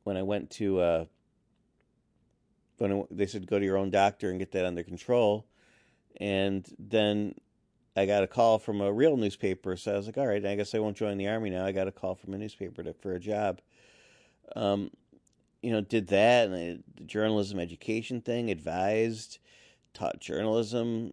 when 0.04 0.16
I 0.16 0.22
went 0.22 0.50
to 0.52 0.80
uh, 0.80 1.04
going 2.78 2.90
to. 2.90 3.06
They 3.10 3.26
said 3.26 3.46
go 3.46 3.58
to 3.58 3.64
your 3.64 3.76
own 3.76 3.90
doctor 3.90 4.30
and 4.30 4.38
get 4.38 4.52
that 4.52 4.64
under 4.64 4.82
control. 4.82 5.46
And 6.20 6.66
then 6.78 7.34
I 7.96 8.06
got 8.06 8.22
a 8.22 8.28
call 8.28 8.58
from 8.58 8.80
a 8.80 8.92
real 8.92 9.16
newspaper, 9.16 9.76
so 9.76 9.92
I 9.92 9.96
was 9.96 10.06
like, 10.06 10.18
all 10.18 10.26
right, 10.26 10.44
I 10.44 10.54
guess 10.54 10.74
I 10.74 10.78
won't 10.78 10.96
join 10.96 11.18
the 11.18 11.28
army 11.28 11.50
now. 11.50 11.64
I 11.64 11.72
got 11.72 11.88
a 11.88 11.92
call 11.92 12.14
from 12.14 12.34
a 12.34 12.38
newspaper 12.38 12.82
to, 12.82 12.92
for 12.92 13.14
a 13.14 13.20
job. 13.20 13.60
Um, 14.56 14.90
you 15.62 15.72
know, 15.72 15.80
did 15.80 16.08
that 16.08 16.48
and 16.48 16.82
the 16.96 17.04
journalism 17.04 17.58
education 17.58 18.20
thing, 18.20 18.50
advised, 18.50 19.38
taught 19.94 20.20
journalism. 20.20 21.12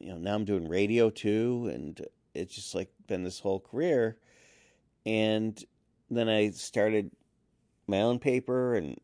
You 0.00 0.10
know, 0.10 0.18
now 0.18 0.34
I'm 0.34 0.44
doing 0.44 0.68
radio 0.68 1.10
too, 1.10 1.70
and 1.72 2.00
it's 2.34 2.54
just 2.54 2.74
like 2.74 2.90
been 3.06 3.24
this 3.24 3.40
whole 3.40 3.60
career. 3.60 4.16
And 5.04 5.62
then 6.10 6.28
I 6.28 6.50
started 6.50 7.10
my 7.86 8.00
own 8.00 8.18
paper 8.18 8.74
and 8.74 8.98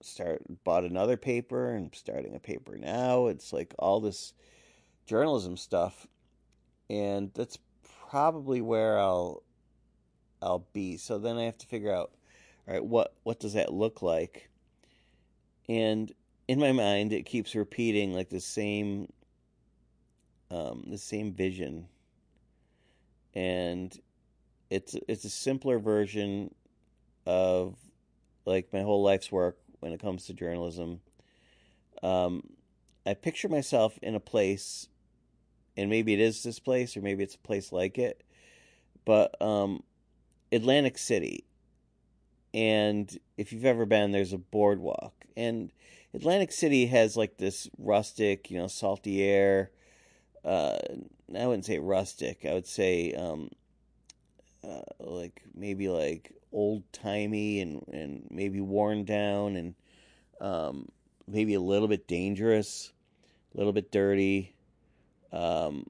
start 0.00 0.42
bought 0.62 0.84
another 0.84 1.16
paper 1.16 1.70
and 1.70 1.94
starting 1.94 2.34
a 2.34 2.40
paper 2.40 2.76
now. 2.76 3.26
It's 3.26 3.52
like 3.52 3.74
all 3.78 4.00
this 4.00 4.34
journalism 5.06 5.56
stuff, 5.56 6.06
and 6.88 7.32
that's 7.34 7.58
probably 8.08 8.60
where 8.60 8.98
I'll 8.98 9.42
I'll 10.42 10.66
be. 10.72 10.96
So 10.96 11.18
then 11.18 11.36
I 11.36 11.44
have 11.44 11.58
to 11.58 11.66
figure 11.66 11.92
out, 11.92 12.12
right, 12.74 12.84
what 12.84 13.14
what 13.22 13.40
does 13.40 13.54
that 13.54 13.72
look 13.72 14.02
like? 14.02 14.50
And 15.68 16.12
in 16.48 16.58
my 16.58 16.72
mind, 16.72 17.12
it 17.12 17.26
keeps 17.26 17.54
repeating 17.54 18.12
like 18.12 18.30
the 18.30 18.40
same 18.40 19.12
um, 20.50 20.84
the 20.88 20.98
same 20.98 21.32
vision, 21.32 21.88
and 23.34 23.98
it's 24.70 24.96
it's 25.08 25.24
a 25.24 25.30
simpler 25.30 25.78
version 25.78 26.54
of 27.26 27.76
like 28.44 28.72
my 28.72 28.82
whole 28.82 29.02
life's 29.02 29.32
work 29.32 29.58
when 29.80 29.92
it 29.92 30.00
comes 30.00 30.26
to 30.26 30.34
journalism. 30.34 31.00
Um, 32.02 32.42
I 33.04 33.14
picture 33.14 33.48
myself 33.48 33.98
in 34.02 34.14
a 34.14 34.20
place, 34.20 34.88
and 35.76 35.90
maybe 35.90 36.12
it 36.12 36.20
is 36.20 36.42
this 36.42 36.58
place, 36.58 36.96
or 36.96 37.00
maybe 37.00 37.22
it's 37.22 37.34
a 37.34 37.38
place 37.38 37.72
like 37.72 37.98
it, 37.98 38.22
but 39.04 39.40
um, 39.40 39.82
Atlantic 40.52 40.98
City. 40.98 41.45
And 42.56 43.14
if 43.36 43.52
you've 43.52 43.66
ever 43.66 43.84
been, 43.84 44.12
there's 44.12 44.32
a 44.32 44.38
boardwalk, 44.38 45.12
and 45.36 45.70
Atlantic 46.14 46.52
City 46.52 46.86
has 46.86 47.14
like 47.14 47.36
this 47.36 47.68
rustic, 47.76 48.50
you 48.50 48.56
know, 48.56 48.66
salty 48.66 49.22
air. 49.22 49.70
Uh, 50.42 50.78
I 51.38 51.46
wouldn't 51.46 51.66
say 51.66 51.78
rustic. 51.78 52.46
I 52.46 52.54
would 52.54 52.66
say 52.66 53.12
um, 53.12 53.50
uh, 54.64 54.80
like 55.00 55.42
maybe 55.54 55.90
like 55.90 56.32
old 56.50 56.90
timey 56.94 57.60
and 57.60 57.84
and 57.92 58.26
maybe 58.30 58.62
worn 58.62 59.04
down 59.04 59.56
and 59.56 59.74
um, 60.40 60.88
maybe 61.28 61.52
a 61.52 61.60
little 61.60 61.88
bit 61.88 62.08
dangerous, 62.08 62.90
a 63.54 63.58
little 63.58 63.74
bit 63.74 63.92
dirty, 63.92 64.54
um, 65.30 65.84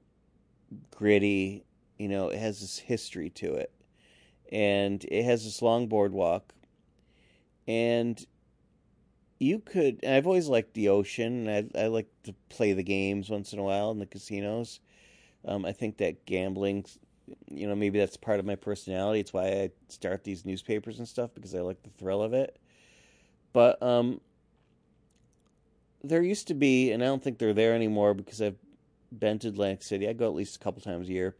gritty. 0.91 1.63
You 1.97 2.09
know, 2.09 2.27
it 2.27 2.39
has 2.39 2.59
this 2.59 2.77
history 2.77 3.29
to 3.29 3.53
it, 3.53 3.71
and 4.51 5.01
it 5.05 5.23
has 5.23 5.45
this 5.45 5.61
long 5.61 5.87
boardwalk, 5.87 6.53
and 7.67 8.25
you 9.39 9.59
could. 9.59 9.99
And 10.03 10.15
I've 10.15 10.27
always 10.27 10.47
liked 10.47 10.73
the 10.73 10.89
ocean. 10.89 11.47
I 11.47 11.67
I 11.79 11.87
like 11.87 12.09
to 12.23 12.33
play 12.49 12.73
the 12.73 12.83
games 12.83 13.29
once 13.29 13.53
in 13.53 13.59
a 13.59 13.63
while 13.63 13.91
in 13.91 13.99
the 13.99 14.05
casinos. 14.05 14.79
Um, 15.45 15.65
I 15.65 15.71
think 15.71 15.97
that 15.97 16.25
gambling 16.25 16.85
you 17.49 17.67
know, 17.67 17.75
maybe 17.75 17.99
that's 17.99 18.17
part 18.17 18.39
of 18.39 18.45
my 18.45 18.55
personality. 18.55 19.19
It's 19.19 19.33
why 19.33 19.47
I 19.47 19.69
start 19.89 20.23
these 20.23 20.45
newspapers 20.45 20.99
and 20.99 21.07
stuff 21.07 21.31
because 21.33 21.53
I 21.53 21.59
like 21.59 21.83
the 21.83 21.89
thrill 21.89 22.21
of 22.21 22.33
it. 22.33 22.57
But 23.53 23.81
um, 23.81 24.21
there 26.03 26.21
used 26.21 26.47
to 26.47 26.53
be, 26.53 26.91
and 26.91 27.03
I 27.03 27.07
don't 27.07 27.23
think 27.23 27.37
they're 27.37 27.53
there 27.53 27.73
anymore 27.73 28.13
because 28.13 28.41
I've 28.41 28.57
been 29.17 29.39
to 29.39 29.49
Atlantic 29.49 29.83
City. 29.83 30.07
I 30.07 30.13
go 30.13 30.27
at 30.27 30.35
least 30.35 30.55
a 30.55 30.59
couple 30.59 30.81
times 30.81 31.09
a 31.09 31.13
year. 31.13 31.35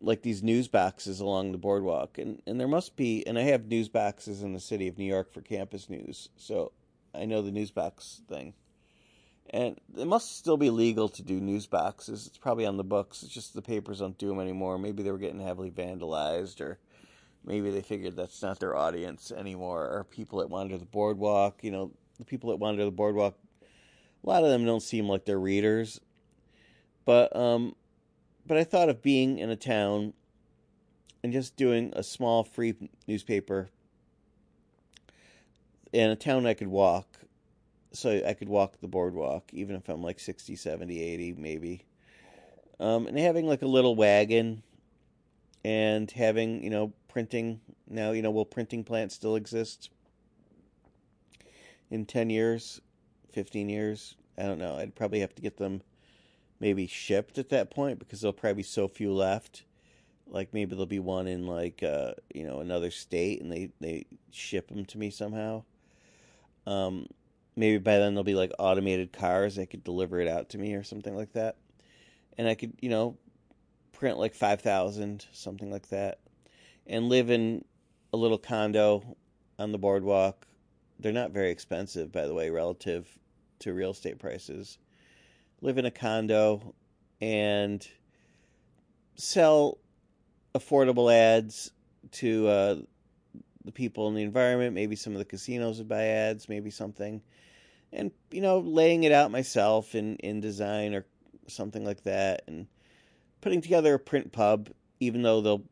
Like 0.00 0.22
these 0.22 0.42
news 0.42 0.68
boxes 0.68 1.18
along 1.18 1.52
the 1.52 1.58
boardwalk, 1.58 2.18
and 2.18 2.40
and 2.46 2.60
there 2.60 2.68
must 2.68 2.96
be, 2.96 3.26
and 3.26 3.36
I 3.38 3.42
have 3.42 3.66
news 3.66 3.88
boxes 3.88 4.42
in 4.42 4.52
the 4.52 4.60
city 4.60 4.86
of 4.86 4.96
New 4.96 5.04
York 5.04 5.32
for 5.32 5.40
campus 5.40 5.90
news, 5.90 6.28
so 6.36 6.72
I 7.14 7.24
know 7.24 7.42
the 7.42 7.50
news 7.50 7.70
box 7.70 8.22
thing. 8.28 8.54
And 9.50 9.80
it 9.96 10.06
must 10.06 10.36
still 10.38 10.58
be 10.58 10.70
legal 10.70 11.08
to 11.08 11.22
do 11.22 11.40
news 11.40 11.66
boxes. 11.66 12.26
It's 12.26 12.36
probably 12.36 12.66
on 12.66 12.76
the 12.76 12.84
books. 12.84 13.22
It's 13.22 13.32
just 13.32 13.54
the 13.54 13.62
papers 13.62 14.00
don't 14.00 14.18
do 14.18 14.28
them 14.28 14.40
anymore. 14.40 14.78
Maybe 14.78 15.02
they 15.02 15.10
were 15.10 15.18
getting 15.18 15.40
heavily 15.40 15.70
vandalized, 15.70 16.60
or 16.60 16.78
maybe 17.44 17.70
they 17.70 17.80
figured 17.80 18.14
that's 18.14 18.42
not 18.42 18.60
their 18.60 18.76
audience 18.76 19.32
anymore. 19.32 19.84
Or 19.84 20.04
people 20.04 20.40
that 20.40 20.50
wander 20.50 20.76
the 20.76 20.84
boardwalk. 20.84 21.64
You 21.64 21.70
know, 21.70 21.92
the 22.18 22.26
people 22.26 22.50
that 22.50 22.56
wander 22.56 22.84
the 22.84 22.90
boardwalk, 22.90 23.38
a 23.62 24.28
lot 24.28 24.44
of 24.44 24.50
them 24.50 24.66
don't 24.66 24.82
seem 24.82 25.08
like 25.08 25.24
they're 25.24 25.40
readers. 25.40 25.98
But 27.06 27.34
um, 27.34 27.74
but 28.48 28.56
I 28.56 28.64
thought 28.64 28.88
of 28.88 29.02
being 29.02 29.38
in 29.38 29.50
a 29.50 29.56
town 29.56 30.14
and 31.22 31.32
just 31.32 31.56
doing 31.56 31.92
a 31.94 32.02
small 32.02 32.42
free 32.42 32.74
newspaper 33.06 33.68
in 35.92 36.10
a 36.10 36.16
town 36.16 36.46
I 36.46 36.54
could 36.54 36.68
walk 36.68 37.06
so 37.92 38.22
I 38.26 38.34
could 38.34 38.48
walk 38.48 38.80
the 38.80 38.88
boardwalk, 38.88 39.52
even 39.52 39.74
if 39.74 39.88
I'm 39.88 40.02
like 40.02 40.20
60, 40.20 40.56
70, 40.56 41.00
80, 41.00 41.34
maybe. 41.34 41.84
Um, 42.80 43.06
and 43.06 43.18
having 43.18 43.46
like 43.46 43.62
a 43.62 43.66
little 43.66 43.96
wagon 43.96 44.62
and 45.64 46.10
having, 46.10 46.62
you 46.62 46.70
know, 46.70 46.92
printing. 47.08 47.60
Now, 47.88 48.12
you 48.12 48.22
know, 48.22 48.30
will 48.30 48.44
printing 48.44 48.84
plants 48.84 49.14
still 49.14 49.36
exist 49.36 49.90
in 51.90 52.04
10 52.04 52.30
years, 52.30 52.80
15 53.32 53.68
years? 53.68 54.16
I 54.36 54.42
don't 54.42 54.58
know. 54.58 54.76
I'd 54.76 54.94
probably 54.94 55.20
have 55.20 55.34
to 55.34 55.42
get 55.42 55.56
them 55.56 55.80
maybe 56.60 56.86
shipped 56.86 57.38
at 57.38 57.48
that 57.50 57.70
point 57.70 57.98
because 57.98 58.20
there'll 58.20 58.32
probably 58.32 58.58
be 58.58 58.62
so 58.62 58.88
few 58.88 59.12
left. 59.12 59.64
Like 60.26 60.52
maybe 60.52 60.70
there'll 60.70 60.86
be 60.86 60.98
one 60.98 61.26
in 61.26 61.46
like 61.46 61.82
uh, 61.82 62.12
you 62.34 62.46
know 62.46 62.60
another 62.60 62.90
state 62.90 63.40
and 63.40 63.50
they 63.50 63.70
they 63.80 64.06
ship 64.30 64.68
them 64.68 64.84
to 64.86 64.98
me 64.98 65.10
somehow. 65.10 65.64
Um, 66.66 67.06
maybe 67.56 67.78
by 67.78 67.98
then 67.98 68.14
there'll 68.14 68.24
be 68.24 68.34
like 68.34 68.52
automated 68.58 69.12
cars 69.12 69.56
that 69.56 69.70
could 69.70 69.84
deliver 69.84 70.20
it 70.20 70.28
out 70.28 70.50
to 70.50 70.58
me 70.58 70.74
or 70.74 70.82
something 70.82 71.16
like 71.16 71.32
that. 71.32 71.56
And 72.36 72.46
I 72.46 72.54
could, 72.54 72.74
you 72.80 72.88
know, 72.88 73.16
print 73.92 74.18
like 74.18 74.34
5,000, 74.34 75.26
something 75.32 75.70
like 75.70 75.88
that, 75.88 76.20
and 76.86 77.08
live 77.08 77.30
in 77.30 77.64
a 78.12 78.16
little 78.16 78.38
condo 78.38 79.16
on 79.58 79.72
the 79.72 79.78
boardwalk. 79.78 80.46
They're 81.00 81.12
not 81.12 81.32
very 81.32 81.50
expensive, 81.50 82.12
by 82.12 82.26
the 82.26 82.34
way, 82.34 82.50
relative 82.50 83.18
to 83.60 83.74
real 83.74 83.90
estate 83.90 84.18
prices. 84.18 84.78
Live 85.60 85.78
in 85.78 85.86
a 85.86 85.90
condo 85.90 86.74
and 87.20 87.86
sell 89.16 89.78
affordable 90.54 91.12
ads 91.12 91.72
to 92.12 92.46
uh, 92.46 92.76
the 93.64 93.72
people 93.72 94.08
in 94.08 94.14
the 94.14 94.22
environment. 94.22 94.74
Maybe 94.74 94.96
some 94.96 95.12
of 95.12 95.18
the 95.18 95.24
casinos 95.24 95.78
would 95.78 95.88
buy 95.88 96.04
ads, 96.04 96.48
maybe 96.48 96.70
something 96.70 97.22
and 97.92 98.10
you 98.30 98.40
know 98.40 98.58
laying 98.58 99.04
it 99.04 99.12
out 99.12 99.30
myself 99.30 99.94
in 99.94 100.16
InDesign 100.22 100.94
or 100.94 101.06
something 101.46 101.84
like 101.84 102.02
that 102.02 102.42
and 102.46 102.66
putting 103.40 103.60
together 103.60 103.94
a 103.94 103.98
print 103.98 104.32
pub 104.32 104.70
even 105.00 105.22
though 105.22 105.40
they'll 105.40 105.64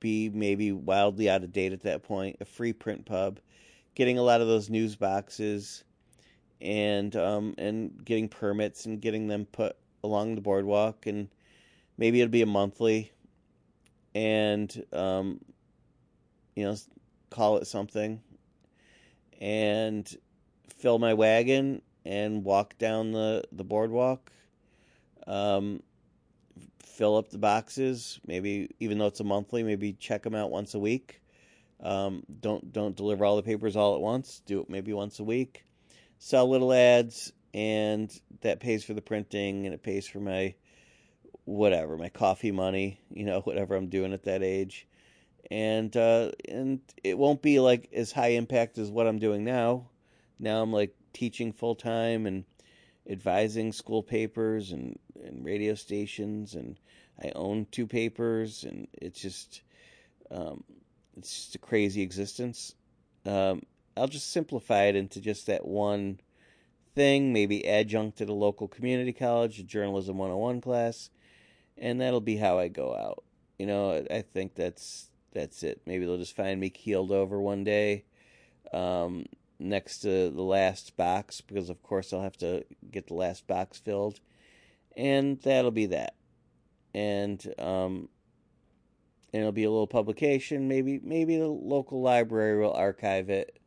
be 0.00 0.30
maybe 0.30 0.72
wildly 0.72 1.28
out 1.28 1.42
of 1.42 1.52
date 1.52 1.72
at 1.72 1.82
that 1.82 2.02
point 2.02 2.36
a 2.40 2.44
free 2.44 2.72
print 2.72 3.04
pub 3.04 3.40
getting 3.94 4.18
a 4.18 4.22
lot 4.22 4.40
of 4.40 4.46
those 4.46 4.70
news 4.70 4.96
boxes 4.96 5.84
and 6.60 7.14
um 7.16 7.54
and 7.58 8.04
getting 8.04 8.28
permits 8.28 8.86
and 8.86 9.00
getting 9.00 9.28
them 9.28 9.46
put 9.46 9.76
along 10.02 10.34
the 10.34 10.40
boardwalk 10.40 11.06
and 11.06 11.28
maybe 11.96 12.20
it'll 12.20 12.30
be 12.30 12.42
a 12.42 12.46
monthly 12.46 13.12
and 14.14 14.84
um 14.92 15.40
you 16.56 16.64
know 16.64 16.76
call 17.30 17.58
it 17.58 17.66
something 17.66 18.20
and 19.40 20.16
fill 20.68 20.98
my 20.98 21.14
wagon 21.14 21.82
and 22.04 22.44
walk 22.44 22.76
down 22.78 23.12
the, 23.12 23.44
the 23.52 23.64
boardwalk. 23.64 24.32
Um, 25.26 25.82
fill 26.82 27.16
up 27.16 27.30
the 27.30 27.38
boxes. 27.38 28.18
Maybe 28.26 28.70
even 28.80 28.98
though 28.98 29.06
it's 29.06 29.20
a 29.20 29.24
monthly, 29.24 29.62
maybe 29.62 29.92
check 29.92 30.22
them 30.22 30.34
out 30.34 30.50
once 30.50 30.74
a 30.74 30.78
week. 30.78 31.20
Um, 31.80 32.24
don't 32.40 32.72
don't 32.72 32.96
deliver 32.96 33.24
all 33.24 33.36
the 33.36 33.42
papers 33.42 33.76
all 33.76 33.94
at 33.94 34.00
once. 34.00 34.42
Do 34.46 34.60
it 34.60 34.70
maybe 34.70 34.92
once 34.92 35.20
a 35.20 35.24
week. 35.24 35.64
Sell 36.18 36.48
little 36.48 36.72
ads, 36.72 37.32
and 37.54 38.12
that 38.40 38.60
pays 38.60 38.84
for 38.84 38.94
the 38.94 39.02
printing, 39.02 39.66
and 39.66 39.74
it 39.74 39.82
pays 39.82 40.06
for 40.06 40.20
my 40.20 40.54
whatever 41.44 41.96
my 41.96 42.08
coffee 42.08 42.52
money. 42.52 43.00
You 43.10 43.24
know, 43.24 43.40
whatever 43.40 43.74
I'm 43.74 43.88
doing 43.88 44.12
at 44.12 44.24
that 44.24 44.44
age, 44.44 44.86
and 45.50 45.96
uh, 45.96 46.30
and 46.48 46.80
it 47.02 47.18
won't 47.18 47.42
be 47.42 47.58
like 47.58 47.88
as 47.92 48.12
high 48.12 48.32
impact 48.32 48.78
as 48.78 48.90
what 48.90 49.08
I'm 49.08 49.18
doing 49.18 49.44
now 49.44 49.88
now 50.38 50.62
I'm 50.62 50.72
like 50.72 50.94
teaching 51.12 51.52
full 51.52 51.74
time 51.74 52.26
and 52.26 52.44
advising 53.08 53.72
school 53.72 54.02
papers 54.02 54.72
and, 54.72 54.98
and 55.24 55.44
radio 55.44 55.74
stations 55.74 56.54
and 56.54 56.78
I 57.22 57.32
own 57.34 57.66
two 57.70 57.86
papers 57.86 58.64
and 58.64 58.86
it's 58.92 59.20
just 59.20 59.62
um, 60.30 60.62
it's 61.16 61.34
just 61.34 61.54
a 61.54 61.58
crazy 61.58 62.02
existence. 62.02 62.74
Um, 63.24 63.62
I'll 63.98 64.08
just 64.08 64.30
simplify 64.30 64.84
it 64.84 64.96
into 64.96 65.20
just 65.20 65.46
that 65.46 65.66
one 65.66 66.20
thing, 66.94 67.32
maybe 67.32 67.66
adjunct 67.66 68.20
at 68.20 68.28
a 68.28 68.34
local 68.34 68.68
community 68.68 69.12
college, 69.12 69.58
a 69.58 69.62
journalism 69.62 70.18
101 70.18 70.60
class, 70.60 71.10
and 71.76 72.00
that'll 72.00 72.20
be 72.20 72.36
how 72.36 72.58
I 72.58 72.68
go 72.68 72.94
out. 72.94 73.24
You 73.58 73.66
know, 73.66 74.04
I 74.10 74.22
think 74.22 74.54
that's 74.54 75.10
that's 75.32 75.62
it. 75.62 75.80
Maybe 75.86 76.04
they'll 76.04 76.18
just 76.18 76.36
find 76.36 76.58
me 76.58 76.70
keeled 76.70 77.12
over 77.12 77.40
one 77.40 77.64
day 77.64 78.04
um, 78.72 79.26
next 79.58 79.98
to 80.00 80.30
the 80.30 80.42
last 80.42 80.96
box 80.96 81.40
because, 81.40 81.70
of 81.70 81.82
course, 81.82 82.12
I'll 82.12 82.22
have 82.22 82.36
to 82.38 82.64
get 82.90 83.08
the 83.08 83.14
last 83.14 83.46
box 83.46 83.78
filled, 83.78 84.20
and 84.96 85.40
that'll 85.42 85.70
be 85.70 85.86
that. 85.86 86.14
And 86.94 87.44
um, 87.58 88.08
and 89.32 89.40
it'll 89.40 89.52
be 89.52 89.64
a 89.64 89.70
little 89.70 89.86
publication. 89.86 90.68
Maybe 90.68 91.00
maybe 91.02 91.36
the 91.36 91.48
local 91.48 92.00
library 92.00 92.58
will 92.58 92.72
archive 92.72 93.28
it, 93.30 93.57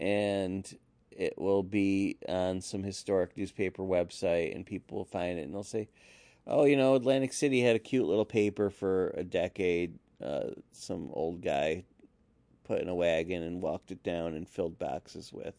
and 0.00 0.74
it 1.10 1.34
will 1.36 1.62
be 1.62 2.16
on 2.28 2.62
some 2.62 2.82
historic 2.82 3.36
newspaper 3.36 3.82
website, 3.82 4.54
and 4.54 4.64
people 4.64 4.96
will 4.98 5.04
find 5.04 5.38
it 5.38 5.42
and 5.42 5.54
they'll 5.54 5.62
say, 5.62 5.88
"Oh, 6.46 6.64
you 6.64 6.76
know, 6.76 6.94
Atlantic 6.94 7.34
City 7.34 7.60
had 7.60 7.76
a 7.76 7.80
cute 7.80 8.06
little 8.06 8.24
paper 8.24 8.70
for 8.70 9.08
a 9.16 9.22
decade. 9.22 9.98
Uh, 10.20 10.50
some 10.72 11.10
old 11.12 11.42
guy 11.42 11.84
put 12.64 12.80
in 12.80 12.88
a 12.88 12.94
wagon 12.94 13.42
and 13.42 13.62
walked 13.62 13.90
it 13.92 14.02
down 14.02 14.34
and 14.34 14.48
filled 14.48 14.78
boxes 14.78 15.32
with." 15.32 15.54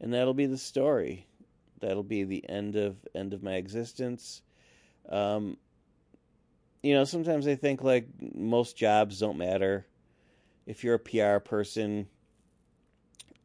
And 0.00 0.12
that'll 0.12 0.34
be 0.34 0.46
the 0.46 0.58
story. 0.58 1.26
That'll 1.80 2.02
be 2.02 2.24
the 2.24 2.48
end 2.48 2.74
of 2.74 2.96
end 3.14 3.32
of 3.32 3.42
my 3.42 3.54
existence. 3.54 4.42
Um, 5.08 5.56
you 6.82 6.94
know, 6.94 7.04
sometimes 7.04 7.46
I 7.46 7.54
think 7.54 7.82
like 7.82 8.08
most 8.34 8.76
jobs 8.76 9.20
don't 9.20 9.38
matter. 9.38 9.86
If 10.66 10.82
you're 10.82 10.94
a 10.94 10.98
PR 10.98 11.38
person, 11.38 12.08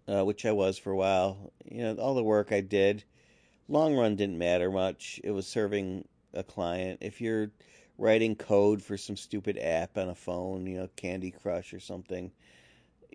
uh, 0.10 0.24
which 0.24 0.46
I 0.46 0.52
was 0.52 0.78
for 0.78 0.92
a 0.92 0.96
while, 0.96 1.52
you 1.66 1.84
know, 1.84 1.96
all 1.96 2.16
the 2.16 2.24
work 2.24 2.52
I 2.52 2.62
did, 2.62 3.04
long 3.68 3.96
run 3.96 4.16
didn't 4.16 4.38
matter 4.38 4.72
much. 4.72 5.22
It 5.24 5.32
was 5.32 5.46
serving 5.46 6.08
a 6.34 6.44
client. 6.44 7.00
If 7.02 7.22
you're 7.22 7.52
writing 7.98 8.36
code 8.36 8.82
for 8.82 8.98
some 8.98 9.16
stupid 9.16 9.58
app 9.60 9.98
on 9.98 10.10
a 10.10 10.16
phone, 10.16 10.66
you 10.66 10.80
know, 10.80 10.90
Candy 10.96 11.32
Crush 11.32 11.74
or 11.74 11.80
something, 11.80 12.32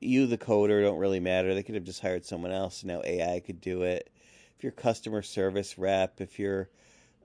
you, 0.01 0.27
the 0.27 0.39
coder, 0.39 0.83
don't 0.83 0.99
really 0.99 1.21
matter. 1.21 1.55
They 1.55 1.63
could 1.63 1.75
have 1.75 1.85
just 1.85 2.01
hired 2.01 2.25
someone 2.25 2.53
else. 2.53 2.85
Now 2.85 3.03
AI 3.05 3.41
could 3.41 3.61
do 3.61 3.83
it. 3.83 4.11
If 4.57 4.63
you're 4.63 4.73
customer 4.73 5.23
service 5.23 5.79
rep, 5.79 6.21
if 6.21 6.39
you're 6.39 6.69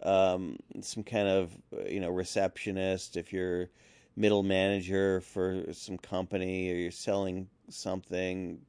um, 0.01 0.57
some 0.81 1.03
kind 1.03 1.27
of 1.27 1.51
you 1.87 1.99
know 1.99 2.09
receptionist, 2.09 3.17
if 3.17 3.33
you're 3.33 3.69
middle 4.15 4.43
manager 4.43 5.21
for 5.21 5.63
some 5.73 5.97
company 5.97 6.71
or 6.71 6.75
you're 6.75 6.91
selling 6.91 7.47
something, 7.69 8.59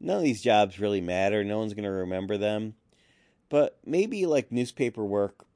none 0.00 0.18
of 0.18 0.22
these 0.22 0.42
jobs 0.42 0.80
really 0.80 1.00
matter. 1.00 1.44
No 1.44 1.58
one's 1.58 1.74
going 1.74 1.84
to 1.84 1.90
remember 1.90 2.36
them. 2.36 2.74
But 3.48 3.78
maybe 3.84 4.26
like 4.26 4.50
newspaper 4.50 5.04
work, 5.04 5.46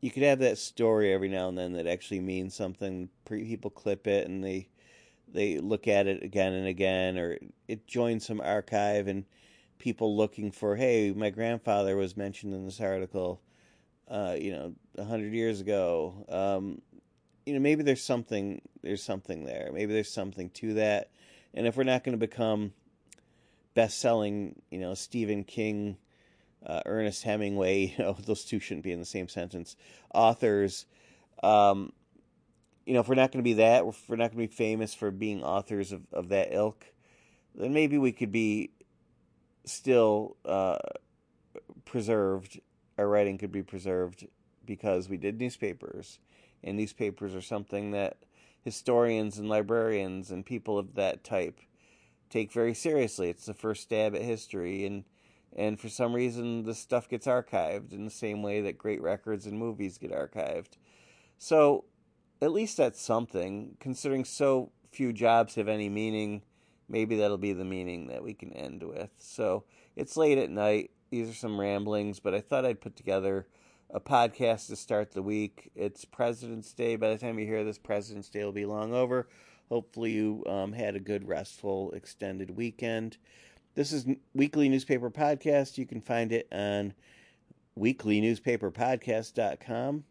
you 0.00 0.10
could 0.10 0.22
have 0.22 0.38
that 0.38 0.58
story 0.58 1.12
every 1.12 1.28
now 1.28 1.48
and 1.48 1.58
then 1.58 1.74
that 1.74 1.86
actually 1.86 2.20
means 2.20 2.54
something. 2.54 3.10
People 3.26 3.70
clip 3.70 4.06
it 4.06 4.26
and 4.26 4.42
they 4.42 4.68
they 5.32 5.58
look 5.58 5.86
at 5.86 6.08
it 6.08 6.24
again 6.24 6.52
and 6.54 6.66
again, 6.66 7.18
or 7.18 7.38
it 7.68 7.86
joins 7.86 8.26
some 8.26 8.40
archive 8.40 9.06
and 9.06 9.24
people 9.78 10.16
looking 10.16 10.50
for, 10.50 10.74
hey, 10.74 11.12
my 11.12 11.30
grandfather 11.30 11.96
was 11.96 12.16
mentioned 12.16 12.52
in 12.52 12.64
this 12.64 12.80
article 12.80 13.40
uh, 14.10 14.36
you 14.38 14.50
know, 14.52 14.74
a 14.98 15.04
hundred 15.04 15.32
years 15.32 15.60
ago. 15.60 16.26
Um, 16.28 16.82
you 17.46 17.54
know, 17.54 17.60
maybe 17.60 17.82
there's 17.82 18.02
something 18.02 18.60
there's 18.82 19.02
something 19.02 19.44
there. 19.44 19.70
Maybe 19.72 19.94
there's 19.94 20.12
something 20.12 20.50
to 20.50 20.74
that. 20.74 21.10
And 21.54 21.66
if 21.66 21.76
we're 21.76 21.84
not 21.84 22.04
going 22.04 22.18
to 22.18 22.26
become 22.26 22.72
best-selling, 23.74 24.60
you 24.70 24.78
know, 24.78 24.94
Stephen 24.94 25.44
King, 25.44 25.96
uh, 26.64 26.80
Ernest 26.86 27.22
Hemingway, 27.22 27.94
you 27.98 28.04
know, 28.04 28.16
those 28.24 28.44
two 28.44 28.60
shouldn't 28.60 28.84
be 28.84 28.92
in 28.92 29.00
the 29.00 29.06
same 29.06 29.28
sentence. 29.28 29.76
Authors, 30.14 30.86
um, 31.42 31.92
you 32.86 32.94
know, 32.94 33.00
if 33.00 33.08
we're 33.08 33.14
not 33.14 33.32
going 33.32 33.42
to 33.42 33.48
be 33.48 33.54
that, 33.54 33.84
if 33.84 34.08
we're 34.08 34.16
not 34.16 34.32
going 34.32 34.46
to 34.46 34.48
be 34.50 34.54
famous 34.54 34.94
for 34.94 35.10
being 35.10 35.42
authors 35.42 35.92
of, 35.92 36.02
of 36.12 36.28
that 36.30 36.52
ilk, 36.52 36.84
then 37.54 37.72
maybe 37.72 37.98
we 37.98 38.12
could 38.12 38.32
be 38.32 38.70
still 39.64 40.36
uh, 40.44 40.78
preserved 41.84 42.60
our 43.00 43.08
writing 43.08 43.38
could 43.38 43.50
be 43.50 43.62
preserved 43.62 44.26
because 44.66 45.08
we 45.08 45.16
did 45.16 45.40
newspapers, 45.40 46.18
and 46.62 46.76
newspapers 46.76 47.34
are 47.34 47.40
something 47.40 47.92
that 47.92 48.18
historians 48.62 49.38
and 49.38 49.48
librarians 49.48 50.30
and 50.30 50.44
people 50.44 50.78
of 50.78 50.94
that 50.96 51.24
type 51.24 51.58
take 52.30 52.52
very 52.52 52.74
seriously. 52.74 53.28
It's 53.28 53.46
the 53.46 53.54
first 53.54 53.82
stab 53.82 54.14
at 54.14 54.22
history, 54.22 54.86
and 54.86 55.04
and 55.56 55.80
for 55.80 55.88
some 55.88 56.14
reason, 56.14 56.64
this 56.64 56.78
stuff 56.78 57.08
gets 57.08 57.26
archived 57.26 57.92
in 57.92 58.04
the 58.04 58.10
same 58.10 58.42
way 58.42 58.60
that 58.60 58.78
great 58.78 59.02
records 59.02 59.46
and 59.46 59.58
movies 59.58 59.98
get 59.98 60.12
archived. 60.12 60.76
So, 61.38 61.84
at 62.40 62.52
least 62.52 62.76
that's 62.76 63.00
something. 63.02 63.76
Considering 63.80 64.24
so 64.24 64.70
few 64.92 65.12
jobs 65.12 65.56
have 65.56 65.68
any 65.68 65.88
meaning, 65.88 66.42
maybe 66.88 67.16
that'll 67.16 67.36
be 67.36 67.52
the 67.52 67.64
meaning 67.64 68.06
that 68.06 68.22
we 68.22 68.32
can 68.32 68.52
end 68.52 68.84
with. 68.84 69.10
So, 69.18 69.64
it's 69.96 70.16
late 70.16 70.38
at 70.38 70.50
night 70.50 70.92
these 71.10 71.28
are 71.28 71.34
some 71.34 71.60
ramblings, 71.60 72.20
but 72.20 72.34
I 72.34 72.40
thought 72.40 72.64
I'd 72.64 72.80
put 72.80 72.96
together 72.96 73.46
a 73.92 73.98
podcast 73.98 74.68
to 74.68 74.76
start 74.76 75.10
the 75.10 75.22
week. 75.22 75.72
It's 75.74 76.04
President's 76.04 76.72
Day. 76.72 76.94
By 76.94 77.10
the 77.10 77.18
time 77.18 77.38
you 77.38 77.46
hear 77.46 77.64
this, 77.64 77.78
President's 77.78 78.28
Day 78.28 78.44
will 78.44 78.52
be 78.52 78.64
long 78.64 78.94
over. 78.94 79.28
Hopefully, 79.70 80.10
you 80.10 80.42
um, 80.46 80.72
had 80.72 80.96
a 80.96 81.00
good, 81.00 81.28
restful, 81.28 81.92
extended 81.92 82.56
weekend. 82.56 83.18
This 83.76 83.92
is 83.92 84.04
Weekly 84.34 84.68
Newspaper 84.68 85.10
Podcast. 85.10 85.78
You 85.78 85.86
can 85.86 86.00
find 86.00 86.32
it 86.32 86.48
on 86.50 86.92
weeklynewspaperpodcast.com. 87.78 90.04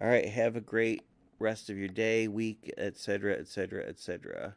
All 0.00 0.08
right, 0.08 0.28
have 0.28 0.56
a 0.56 0.60
great 0.60 1.02
rest 1.38 1.70
of 1.70 1.78
your 1.78 1.88
day, 1.88 2.28
week, 2.28 2.70
etc., 2.76 3.32
etc., 3.32 3.82
etc. 3.84 4.56